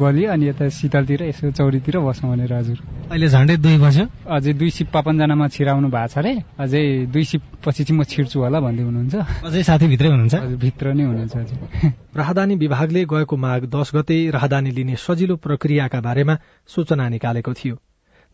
गल्यो 0.00 0.30
अनि 0.32 0.48
यता 0.48 0.68
शीतलतिर 0.72 1.22
यसो 1.28 1.50
चौरीतिर 1.52 1.98
बसौँ 2.00 2.30
भनेर 2.30 2.52
हजुर। 2.52 2.78
अहिले 3.12 3.28
झन्डै 3.28 3.56
दुई 3.60 3.76
बज्यो। 3.76 4.04
अझै 4.24 4.52
दुई 4.56 4.70
सिप 4.70 4.88
पापनजनामा 4.88 5.48
छिराउनु 5.52 5.88
भएको 5.92 6.08
छ 6.08 6.18
अरे। 6.18 6.32
अझै 6.58 6.82
दुई 7.12 7.24
सिप 7.28 7.42
पछि 7.60 7.84
चाहिँ 7.84 8.00
म 8.00 8.08
छिर्छु 8.08 8.40
होला 8.40 8.60
भन्दै 8.64 8.82
हुनुहुन्छ। 8.88 9.14
अझै 9.44 9.62
साथी 9.68 9.86
भित्रै 9.92 10.08
हुनुहुन्छ 10.08 10.34
भित्र 10.64 10.94
नै 10.96 11.04
हुनुहुन्छ 11.04 11.34
हजुर। 11.36 11.58
राहदानी 12.20 12.54
विभागले 12.56 13.04
गएको 13.04 13.36
माघ 13.36 13.60
दस 13.68 13.92
गते 13.94 14.16
राहदानी 14.32 14.70
लिने 14.72 14.96
सजिलो 14.96 15.36
प्रक्रियाका 15.36 16.00
बारेमा 16.00 16.34
सूचना 16.68 17.08
निकालेको 17.12 17.52
थियो। 17.52 17.76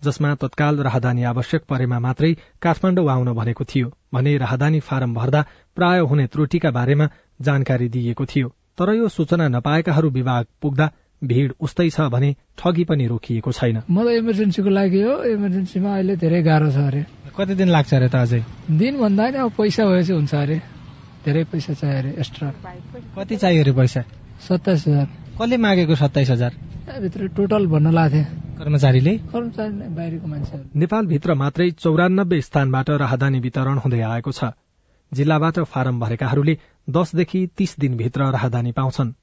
जसमा 0.03 0.35
तत्काल 0.35 0.77
राहदानी 0.83 1.23
आवश्यक 1.23 1.63
परेमा 1.69 1.99
मात्रै 1.99 2.33
काठमाडौँ 2.63 3.09
आउन 3.11 3.33
भनेको 3.33 3.65
थियो 3.65 3.93
भने 4.15 4.37
राहदानी 4.37 4.81
फारम 4.81 5.15
भर्दा 5.15 5.45
प्राय 5.77 6.01
हुने 6.01 6.27
त्रुटिका 6.27 6.71
बारेमा 6.71 7.09
जानकारी 7.43 7.89
दिइएको 7.89 8.25
थियो। 8.25 8.49
तर 8.79 8.95
यो 8.95 9.09
सूचना 9.09 9.49
नपाएकाहरू 9.49 10.11
विभाग 10.11 10.47
पुग्दा 10.63 10.91
भीड़ 11.23 11.53
उस्तै 11.61 11.89
छ 11.91 12.01
भने 12.09 12.35
ठगी 12.59 12.85
पनि 12.85 13.07
रोकिएको 13.07 13.53
छैन। 13.53 13.83
मलाई 13.91 14.17
इमर्जेन्सीको 14.19 14.71
लागि 14.71 15.03
हो। 15.03 15.15
इमर्जेन्सीमा 15.37 15.91
अहिले 15.95 16.17
धेरै 16.17 16.43
गाह्रो 16.43 16.71
छ 16.73 16.77
अरे। 16.89 17.05
कति 17.37 17.55
दिन 17.55 17.69
लाग्छ 17.69 17.95
अरे 17.95 18.09
त 18.09 18.15
अझै? 18.15 18.41
दिन 18.73 18.99
भन्दा 18.99 19.29
नि 19.31 19.39
अब 19.39 19.53
पैसा 19.53 19.85
भएपछि 19.85 20.13
हुन्छ 20.13 20.35
अरे। 20.35 20.57
धेरै 21.25 21.45
पैसा 21.53 21.73
चाहियो 21.77 21.99
अरे 21.99 22.11
एक्स्ट्रा 22.19 22.49
कति 23.19 23.37
चाहियो 23.37 23.63
अरे 23.63 23.73
पैसा? 23.73 24.01
सत्ताइस 24.49 24.87
हजार। 24.89 25.07
कसले 25.41 25.57
मागेको 25.57 25.95
सत्ताइस 25.97 26.31
हजार? 26.31 26.53
भित्र 27.01 27.27
टोटल 27.33 27.67
भन्न 27.67 27.93
लाथे 27.97 28.23
कर्मचारीले? 28.61 29.13
कर्मचारी 29.33 29.89
बाहिरको 29.89 30.27
मान्छेहरू। 30.29 30.65
नेपालभित्र 30.77 31.35
मात्रै 31.35 31.71
चौरानब्बे 31.81 32.41
स्थानबाट 32.41 32.91
राहदानी 33.01 33.41
वितरण 33.41 33.79
हुँदै 33.81 34.01
आएको 34.05 34.33
छ। 34.33 34.53
जिल्लाबाट 35.13 35.59
फारम 35.65 36.01
भरेकाहरूले 36.01 36.55
दसदेखि 36.89 37.41
तीस 37.57 37.77
दिनभित्र 37.81 38.21
राहदानी 38.37 38.73
पाउँछन्। 38.73 39.15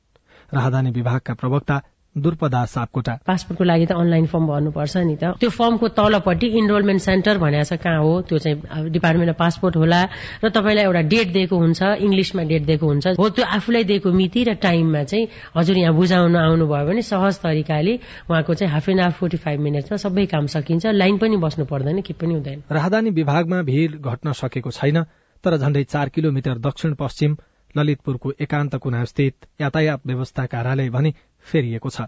राहदानी 0.54 0.92
विभागका 0.92 1.34
प्रवक्ता 1.34 1.76
दुर्पदा 2.18 2.66
सापकोटा। 2.66 3.14
पासपोर्टको 3.28 3.64
लागि 3.64 3.86
त 3.86 3.92
अनलाइन 3.94 4.26
फर्म 4.26 4.46
भर्नुपर्छ 4.48 4.98
नि 4.98 5.16
त। 5.16 5.38
त्यो 5.40 5.50
फर्मको 5.50 5.88
तलपट्टि 5.88 6.48
इनरोलमेन्ट 6.60 7.02
सेन्टर 7.02 7.38
भनेको 7.38 7.64
छ 7.64 7.74
कहाँ 7.78 8.02
हो? 8.02 8.22
त्यो 8.28 8.38
चाहिँ 8.38 8.90
डिपार्टमेन्ट 8.90 9.30
अफ 9.30 9.38
पासपोर्ट 9.38 9.76
होला। 9.78 10.02
र 10.44 10.50
तपाईँलाई 10.50 10.84
एउटा 10.86 11.02
डेट 11.14 11.28
दिएको 11.34 11.56
हुन्छ 11.58 11.82
इङ्ग्लिसमा 12.02 12.44
डेट 12.44 12.64
दिएको 12.66 12.86
हुन्छ। 12.88 13.06
हो 13.20 13.30
त्यो 13.30 13.46
आफूलाई 13.46 13.84
दिएको 13.84 14.12
मिति 14.12 14.44
र 14.44 14.54
टाइममा 14.58 15.04
चाहिँ 15.04 15.28
हजुर 15.58 15.78
यहाँ 15.78 15.94
बुझाउन 15.94 16.36
आउनुभयो 16.36 16.86
भने 16.88 17.02
सहज 17.02 17.36
तरिकाले 17.40 17.94
उहाँको 18.30 18.54
चाहिँ 18.54 18.72
half 18.74 18.90
an 18.90 19.00
hour 19.00 19.16
forty 19.20 19.38
five 19.38 19.60
मिनट्समा 19.62 19.98
सबै 19.98 20.26
काम 20.34 20.46
सकिन्छ। 20.50 20.86
लाइन 20.98 21.18
पनि 21.18 21.38
बस्नु 21.38 21.66
पर्दैन 21.66 22.02
के 22.02 22.14
पनि 22.14 22.34
हुँदैन। 22.34 22.64
राहदानी 22.72 23.10
विभागमा 23.14 23.62
भीड़ 23.62 23.92
घट्न 23.98 24.32
सकेको 24.34 24.72
छैन 24.72 25.04
तर 25.44 25.58
झण्डै 25.58 25.84
चार 25.84 26.10
किलोमिटर 26.10 26.58
दक्षिण 26.60 26.94
पश्चिम 26.96 27.38
ललितपुरको 27.76 28.32
एकान्त 28.42 28.76
कुना 28.82 29.04
स्थित 29.06 29.46
यातायात 29.62 30.02
व्यवस्था 30.08 30.46
कार्यालय 30.46 30.90
भने 30.90 31.14
फेरिएको 31.48 31.90
छ। 31.90 32.08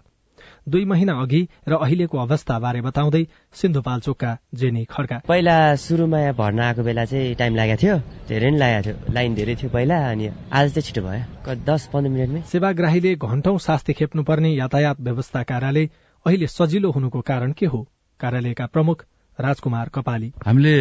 दुई 0.70 0.86
महिना 0.86 1.14
अघि 1.22 1.42
र 1.68 1.74
अहिलेको 1.76 2.18
अवस्था 2.18 2.58
बारे 2.60 2.82
बताउँदै 2.82 3.24
सिन्धुपाल्चोकका 3.54 4.32
जेनी 4.56 4.84
खड्का। 4.86 5.18
पहिला 5.28 5.56
सुरुमा 5.76 6.20
यहाँ 6.20 6.34
भर्न 6.34 6.60
आएको 6.60 6.84
बेला 6.84 7.06
चाहिँ 7.06 7.36
टाइम 7.36 7.56
लागेको 7.56 7.82
थियो 7.82 7.96
धेरै 8.30 8.50
नै 8.52 8.58
लागेको 8.60 8.84
थियो 8.88 9.14
लाइन 9.14 9.36
धेरै 9.36 9.56
थियो 9.56 9.70
पहिला 9.70 9.98
अनि 10.10 10.30
आज 10.52 10.74
चाहिँ 10.74 10.86
छिटो 10.88 11.02
भयो 11.02 11.56
दस 11.66 11.90
पन्ध्र 11.94 12.12
मिनटमै 12.12 12.42
सेवाग्राहीले 12.52 13.16
घण्टौं 13.18 13.58
शास्ति 13.58 13.94
खेप्नुपर्ने 13.94 14.50
यातायात 14.56 15.02
व्यवस्था 15.02 15.44
कार्यालय 15.44 15.90
अहिले 16.26 16.48
सजिलो 16.48 16.92
हुनुको 16.92 17.22
कारण 17.22 17.52
के 17.52 17.66
हो? 17.66 17.88
कार्यालयका 18.20 18.66
प्रमुख 18.74 19.06
राजकुमार 19.40 19.90
कपाली। 19.94 20.32
हामीले 20.46 20.74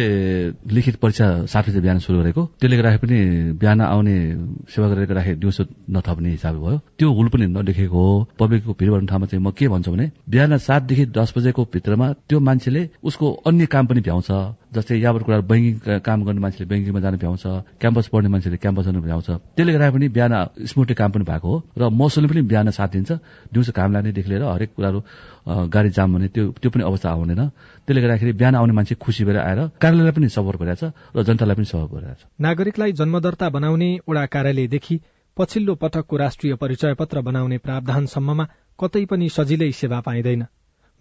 लिखित 0.73 0.95
परीक्षा 0.95 1.27
सात 1.45 1.69
बजे 1.69 1.79
बिहान 1.79 1.99
सुरु 1.99 2.19
गरेको। 2.19 2.41
त्यसले 2.59 2.77
गर्दाखेरि 2.77 3.07
पनि 3.07 3.19
बिहान 3.55 3.81
आउने 3.81 4.15
सेवा 4.67 4.87
गरेर 4.89 5.11
राखे 5.13 5.33
दिउँसो 5.35 5.63
नथप्ने 5.89 6.29
हिसाब 6.29 6.55
भयो। 6.59 6.77
त्यो 6.99 7.07
हुल 7.13 7.27
पनि 7.29 7.45
नदेखेको 7.47 7.97
हो। 7.97 8.27
पब्लिकको 8.39 8.71
भिड 8.79 8.89
भन्ने 8.91 9.07
ठाउँमा 9.07 9.25
चाहिँ 9.27 9.43
म 9.43 9.51
के 9.51 9.67
भन्छु 9.67 9.91
भने 9.91 10.11
बिहान 10.29 10.57
सातदेखि 10.57 11.05
दस 11.15 11.33
बजेको 11.37 11.63
भित्रमा 11.73 12.07
त्यो 12.29 12.39
मान्छेले 12.39 12.89
उसको 13.03 13.31
अन्य 13.47 13.65
काम 13.65 13.85
पनि 13.87 14.01
भ्याउँछ। 14.01 14.29
जस्तै 14.69 14.95
यहाँबाट 15.01 15.23
कुरा 15.25 15.37
ब्याङ्किङ 15.49 15.99
काम 16.05 16.19
गर्ने 16.25 16.41
मान्छेले 16.45 16.65
ब्याङ्किङमा 16.69 17.01
जानु 17.01 17.17
भ्याउँछ 17.17 17.43
क्याम्पस 17.81 18.05
पढ्ने 18.13 18.29
मान्छेले 18.29 18.57
क्याम्पस 18.61 18.83
जानु 18.85 19.01
भ्याउँछ। 19.01 19.29
त्यसले 19.57 19.71
गर्दा 19.73 19.89
पनि 19.97 20.07
बिहान 20.13 20.33
स्मुटली 20.69 20.95
काम 21.01 21.09
पनि 21.11 21.25
भएको 21.25 21.47
हो 21.49 21.57
र 21.73 21.89
मौसमले 21.89 22.27
पनि 22.29 22.41
बिहान 22.45 22.69
साथ 22.77 22.89
दिन्छ 22.93 23.11
दिउँसो 23.49 23.71
काम 23.73 23.89
लाग्नेदेखि 23.93 24.29
लिएर 24.29 24.43
हरेक 24.45 24.69
कुराहरू 24.77 24.99
गाडी 25.73 25.89
जाम 25.89 26.09
भने 26.13 26.27
त्यो 26.29 26.43
त्यो 26.61 26.69
पनि 26.69 26.83
अवस्था 26.85 27.09
आउँदैन 27.09 27.41
त्यसले 27.85 28.01
गर्दाखेरि 28.01 28.31
बिहान 28.37 28.55
आउने 28.61 28.73
मान्छे 28.77 28.95
खुसी 29.01 29.25
भएर 29.25 29.37
आएर 29.41 29.59
कार्यालयलाई 29.81 30.13
पनि 30.13 30.29
सपोर्ट 30.29 30.57
गरिरहेछ 30.61 30.83
र 31.17 31.23
जनतालाई 31.25 31.55
पनि 31.57 31.65
सपोर्ट 31.65 31.89
गरिरहेछ। 31.89 32.19
नागरिकलाई 32.37 32.91
जन्मदर्ता 32.93 33.49
बनाउने 33.49 33.89
वडा 34.05 34.25
कार्यालयदेखि 34.29 34.95
पछिल्लो 35.37 35.73
पटकको 35.81 36.15
राष्ट्रिय 36.17 36.55
परिचय 36.61 36.93
पत्र 36.93 37.21
बनाउने 37.25 37.57
प्रावधानसम्ममा 37.57 38.45
कतै 38.79 39.05
पनि 39.09 39.29
सजिलै 39.29 39.71
सेवा 39.71 39.99
पाइँदैन। 40.05 40.41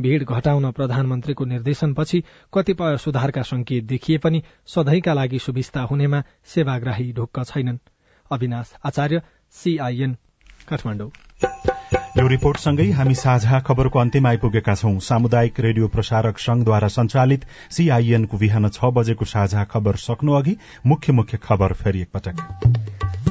भीड़ 0.00 0.24
घटाउन 0.24 0.70
प्रधानमन्त्रीको 0.70 1.44
निर्देशनपछि 1.44 2.22
कतिपय 2.54 2.96
सुधारका 2.96 3.42
संकेत 3.42 3.84
देखिए 3.84 4.18
पनि 4.18 4.42
सधैँका 4.66 5.12
लागि 5.12 5.38
सुविस्ता 5.38 5.80
हुनेमा 5.82 6.22
सेवाग्राही 6.46 7.12
ढुक्क 7.12 7.44
छैनन्। 7.44 7.78
अविनाश 8.30 8.72
आचार्य 8.84 9.22
सीआईएन 9.50 10.16
काठमाडौँ। 10.68 11.10
यो 12.18 12.26
रिपोर्टसँगै 12.26 12.84
हामी 12.98 13.14
साझा 13.14 13.58
खबरको 13.66 13.98
अन्त्यमा 13.98 14.28
आइपुगेका 14.28 14.74
छौं। 14.74 14.98
सामुदायिक 15.00 15.60
रेडियो 15.60 15.88
प्रसारक 15.88 16.38
संघद्वारा 16.38 16.88
संचालित 16.90 17.44
सीआईएनको 17.70 18.38
बिहान 18.38 18.68
छ 18.70 18.90
बजेको 18.92 19.24
साझा 19.24 19.64
खबर 19.70 20.02
सक्नु 20.02 20.34
अघि 20.34 20.56
मुख्य 20.86 21.12
मुख्य 21.12 21.38
खबर 21.38 21.72
फेरि 21.78 22.00
एकपटक। 22.02 22.36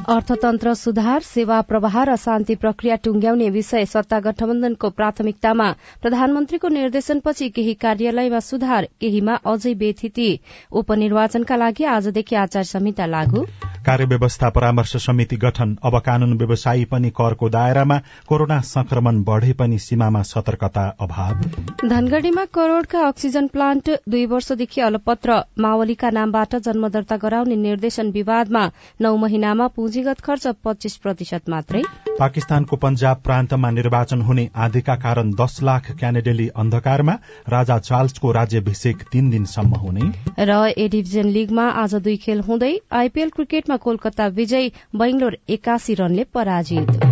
अर्थतन्त्र 0.08 0.72
सुधार 0.74 1.20
सेवा 1.20 1.60
प्रवाह 1.60 2.02
र 2.04 2.16
शान्ति 2.16 2.54
प्रक्रिया 2.56 2.96
टुंग्याउने 3.04 3.48
विषय 3.50 3.84
सत्ता 3.86 4.20
गठबन्धनको 4.20 4.90
प्राथमिकतामा 4.90 5.68
प्रधानमन्त्रीको 6.02 6.68
निर्देशनपछि 6.70 7.48
केही 7.50 7.74
कार्यालयमा 7.82 8.40
सुधार 8.40 8.88
केहीमा 9.00 9.34
अझै 9.46 9.74
बेथिति 9.74 10.28
उपनिर्वाचनका 10.72 11.56
लागि 11.56 11.84
आजदेखि 11.92 12.36
आचार 12.36 12.64
संहिता 12.64 13.06
लागू। 13.06 13.44
कार्यव्यवस्था 13.86 14.48
परामर्श 14.50 14.96
समिति 15.02 15.36
गठन। 15.36 15.76
अब 15.84 15.98
कानून 16.06 16.32
व्यवसायी 16.38 16.84
पनि 16.84 17.10
करको 17.10 17.48
दायरामा 17.50 18.00
कोरोना 18.28 18.60
संक्रमण 18.78 19.22
बढ़े 19.24 19.52
पनि 19.52 19.78
सीमामा 19.78 20.22
सतर्कता 20.22 20.82
अभाव। 21.00 21.40
धनगढ़ीमा 21.84 22.44
करोड़का 22.54 23.06
अक्सिजन 23.06 23.46
प्लान्ट 23.48 23.90
दुई 24.08 24.26
वर्षदेखि 24.26 24.80
अलपत्र 24.80 25.40
मावलीका 25.58 26.10
नामबाट 26.10 26.56
जन्म 26.64 26.88
दर्ता 26.88 27.16
गराउने 27.16 27.56
निर्देशन 27.58 28.10
विवादमा 28.10 28.66
नौ 29.00 29.16
महिनामा 29.16 29.66
पुँजीगत 29.76 30.20
खर्च 30.20 30.46
पच्चीस 30.64 30.96
प्रतिशत 30.96 31.48
मात्रै। 31.48 31.82
पाकिस्तानको 32.18 32.76
पञ्जाब 32.76 33.20
प्रान्तमा 33.24 33.70
निर्वाचन 33.70 34.20
हुने 34.20 34.48
आधिका 34.56 34.94
कारण 34.96 35.30
दस 35.32 35.58
लाख 35.62 35.90
क्यानेडेली 35.98 36.48
अन्धकारमा 36.56 37.12
राजा 37.48 37.78
चार्ल्सको 37.80 38.32
राज्यभिषेक 38.32 39.02
तीन 39.12 39.30
दिनसम्म 39.30 39.74
हुने। 39.76 40.10
र 40.40 40.56
ए 40.68 40.88
डिभिजन 40.88 41.28
लीगमा 41.30 41.68
आज 41.82 41.94
दुई 41.96 42.16
खेल 42.18 42.40
हुँदै 42.40 42.72
आईपीएल 42.92 43.30
क्रिकेटमा 43.30 43.76
कोलकाता 43.78 44.26
विजयी 44.34 44.72
बेंगलोर 44.96 45.38
एकासी 45.48 45.94
रनले 45.94 46.24
पराजित। 46.34 47.06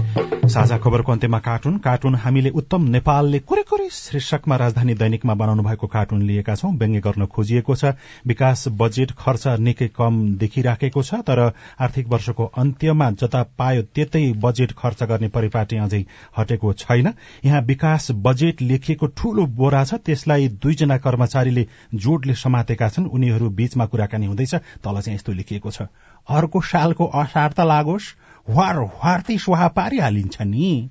साझा 0.46 0.76
खबरको 0.78 1.12
अन्त्यमा 1.12 1.38
कार्टुन। 1.38 1.78
कार्टुन 1.78 2.14
हामीले 2.16 2.50
उत्तम 2.52 2.82
नेपालले 2.90 3.38
कुरै 3.40 3.62
कुरै 3.62 3.88
शीर्षकमा 3.92 4.56
राजधानी 4.56 4.94
दैनिकमा 4.94 5.34
बनाउनु 5.34 5.62
भएको 5.62 5.86
कार्टुन 5.86 6.22
लिएका 6.22 6.54
छौं। 6.54 6.70
व्यङ्ग्य 6.72 7.00
गर्न 7.00 7.26
खोजिएको 7.26 7.74
छ। 7.74 7.94
विकास 8.26 8.64
बजेट 8.78 9.12
खर्च 9.18 9.46
निकै 9.60 9.88
कम 9.88 10.22
देखिराखेको 10.38 11.02
छ 11.02 11.14
तर 11.26 11.40
आर्थिक 11.80 12.08
वर्षको 12.08 12.44
अन्त्यमा 12.56 13.10
जता 13.12 13.42
पायो 13.58 13.82
त्यतै 13.94 14.22
बजेट 14.38 14.72
खर्च 14.78 14.95
गर्ने 15.02 15.28
परिपाटी 15.28 15.76
अझै 15.76 16.04
हटेको 16.38 16.72
छैन। 16.72 17.12
यहाँ 17.44 17.60
विकास 17.60 18.10
बजेट 18.10 18.62
लेखिएको 18.62 19.06
ठूलो 19.06 19.46
बोरा 19.46 19.84
छ। 19.84 19.94
त्यसलाई 19.94 20.48
दुईजना 20.48 20.98
कर्मचारीले 20.98 21.66
जोडले 21.94 22.34
समातेका 22.34 22.88
छन्। 22.88 23.06
उनीहरू 23.06 23.50
बीचमा 23.50 23.86
कुराकानी 23.86 24.26
हुँदैछ। 24.26 24.54
तल 24.54 25.00
चाहिँ 25.00 25.14
यस्तो 25.14 25.32
लेखिएको 25.32 25.70
छ। 25.70 25.82
अर्को 26.28 26.60
सालको 26.60 27.04
असार 27.04 27.52
त 27.52 27.60
लागोस्। 27.60 28.14
वार 28.48 28.78
वार्ती 28.78 29.38
स्वाहा 29.38 29.68
पारिहालिन्छ 29.68 30.42
नि। 30.42 30.90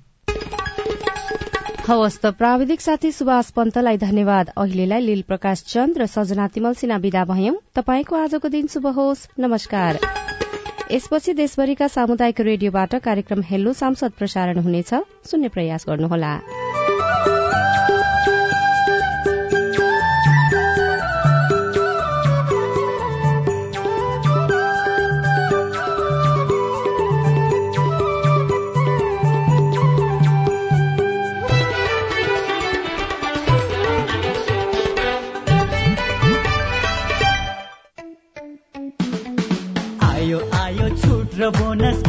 हवस् 1.88 2.18
त 2.18 2.26
प्राविधिक 2.26 2.80
साथी 2.80 3.12
सुभाष 3.12 3.50
पन्तलाई 3.50 3.96
धन्यवाद। 3.96 4.48
अहिलेलाई 4.48 5.00
लील 5.00 5.22
प्रकाश 5.22 5.62
चन्द 5.62 5.98
र 5.98 6.06
सजना 6.06 6.48
तिमल 6.48 6.74
सिन्हा 6.74 6.98
विदा 6.98 7.24
भयौं। 7.24 7.54
तपाईँको 7.74 8.16
आजको 8.16 8.48
दिन 8.48 8.66
शुभ 8.66 8.86
होस्। 8.86 9.28
नमस्कार। 9.38 10.25
यसपछि 10.92 11.32
देशभरिका 11.32 11.86
सामुदायिक 11.88 12.40
रेडियोबाट 12.40 12.94
कार्यक्रम 13.04 13.40
हेल्लो 13.42 13.72
सांसद 13.72 14.12
प्रसारण 14.18 14.58
हुनेछ। 14.58 14.90
सुन्ने 15.30 15.48
प्रयास 15.48 15.84
गर्नुहोला। 15.88 16.30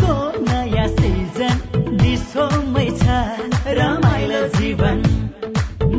बोनसको 0.07 0.43
नयाँ 0.47 0.87
सिजन 0.87 1.97
डिस्कोमै 1.99 2.87
छ 2.99 3.15
रमाइलो 3.77 4.41
जीवन। 4.55 5.01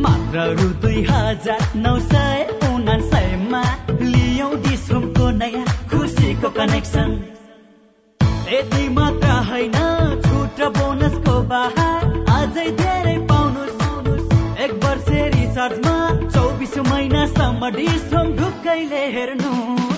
मात्र 0.05 0.45
रु 0.59 0.69
दुई 0.83 1.03
हजार 1.09 1.63
नौ 1.77 1.95
सय 2.05 2.47
उनासयमा 2.69 3.63
लियौ 4.01 4.49
डिस्कोमको 4.67 5.31
नयाँ 5.41 5.65
खुसीको 5.91 6.49
कनेक्सन 6.59 7.11
यति 8.53 8.89
मात्र 8.97 9.29
होइन 9.51 9.77
छुट 10.27 10.65
बोनसको 10.79 11.37
बहार 11.53 12.09
अझै 12.39 12.69
धेरै 12.81 13.17
पाउनुहोस् 13.33 14.65
एक 14.65 14.73
वर्ष 14.85 15.09
रिचार्जमा 15.37 15.97
चौबिस 16.29 16.79
महिनासम्म 16.91 17.71
डिस्कोम 17.79 18.37
ढुक्कैले 18.41 19.05
एक 19.17 19.98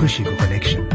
डिस 0.00 0.20
होम 0.20 0.28
खुसीको 0.28 0.36
कनेक्सन 0.36 0.89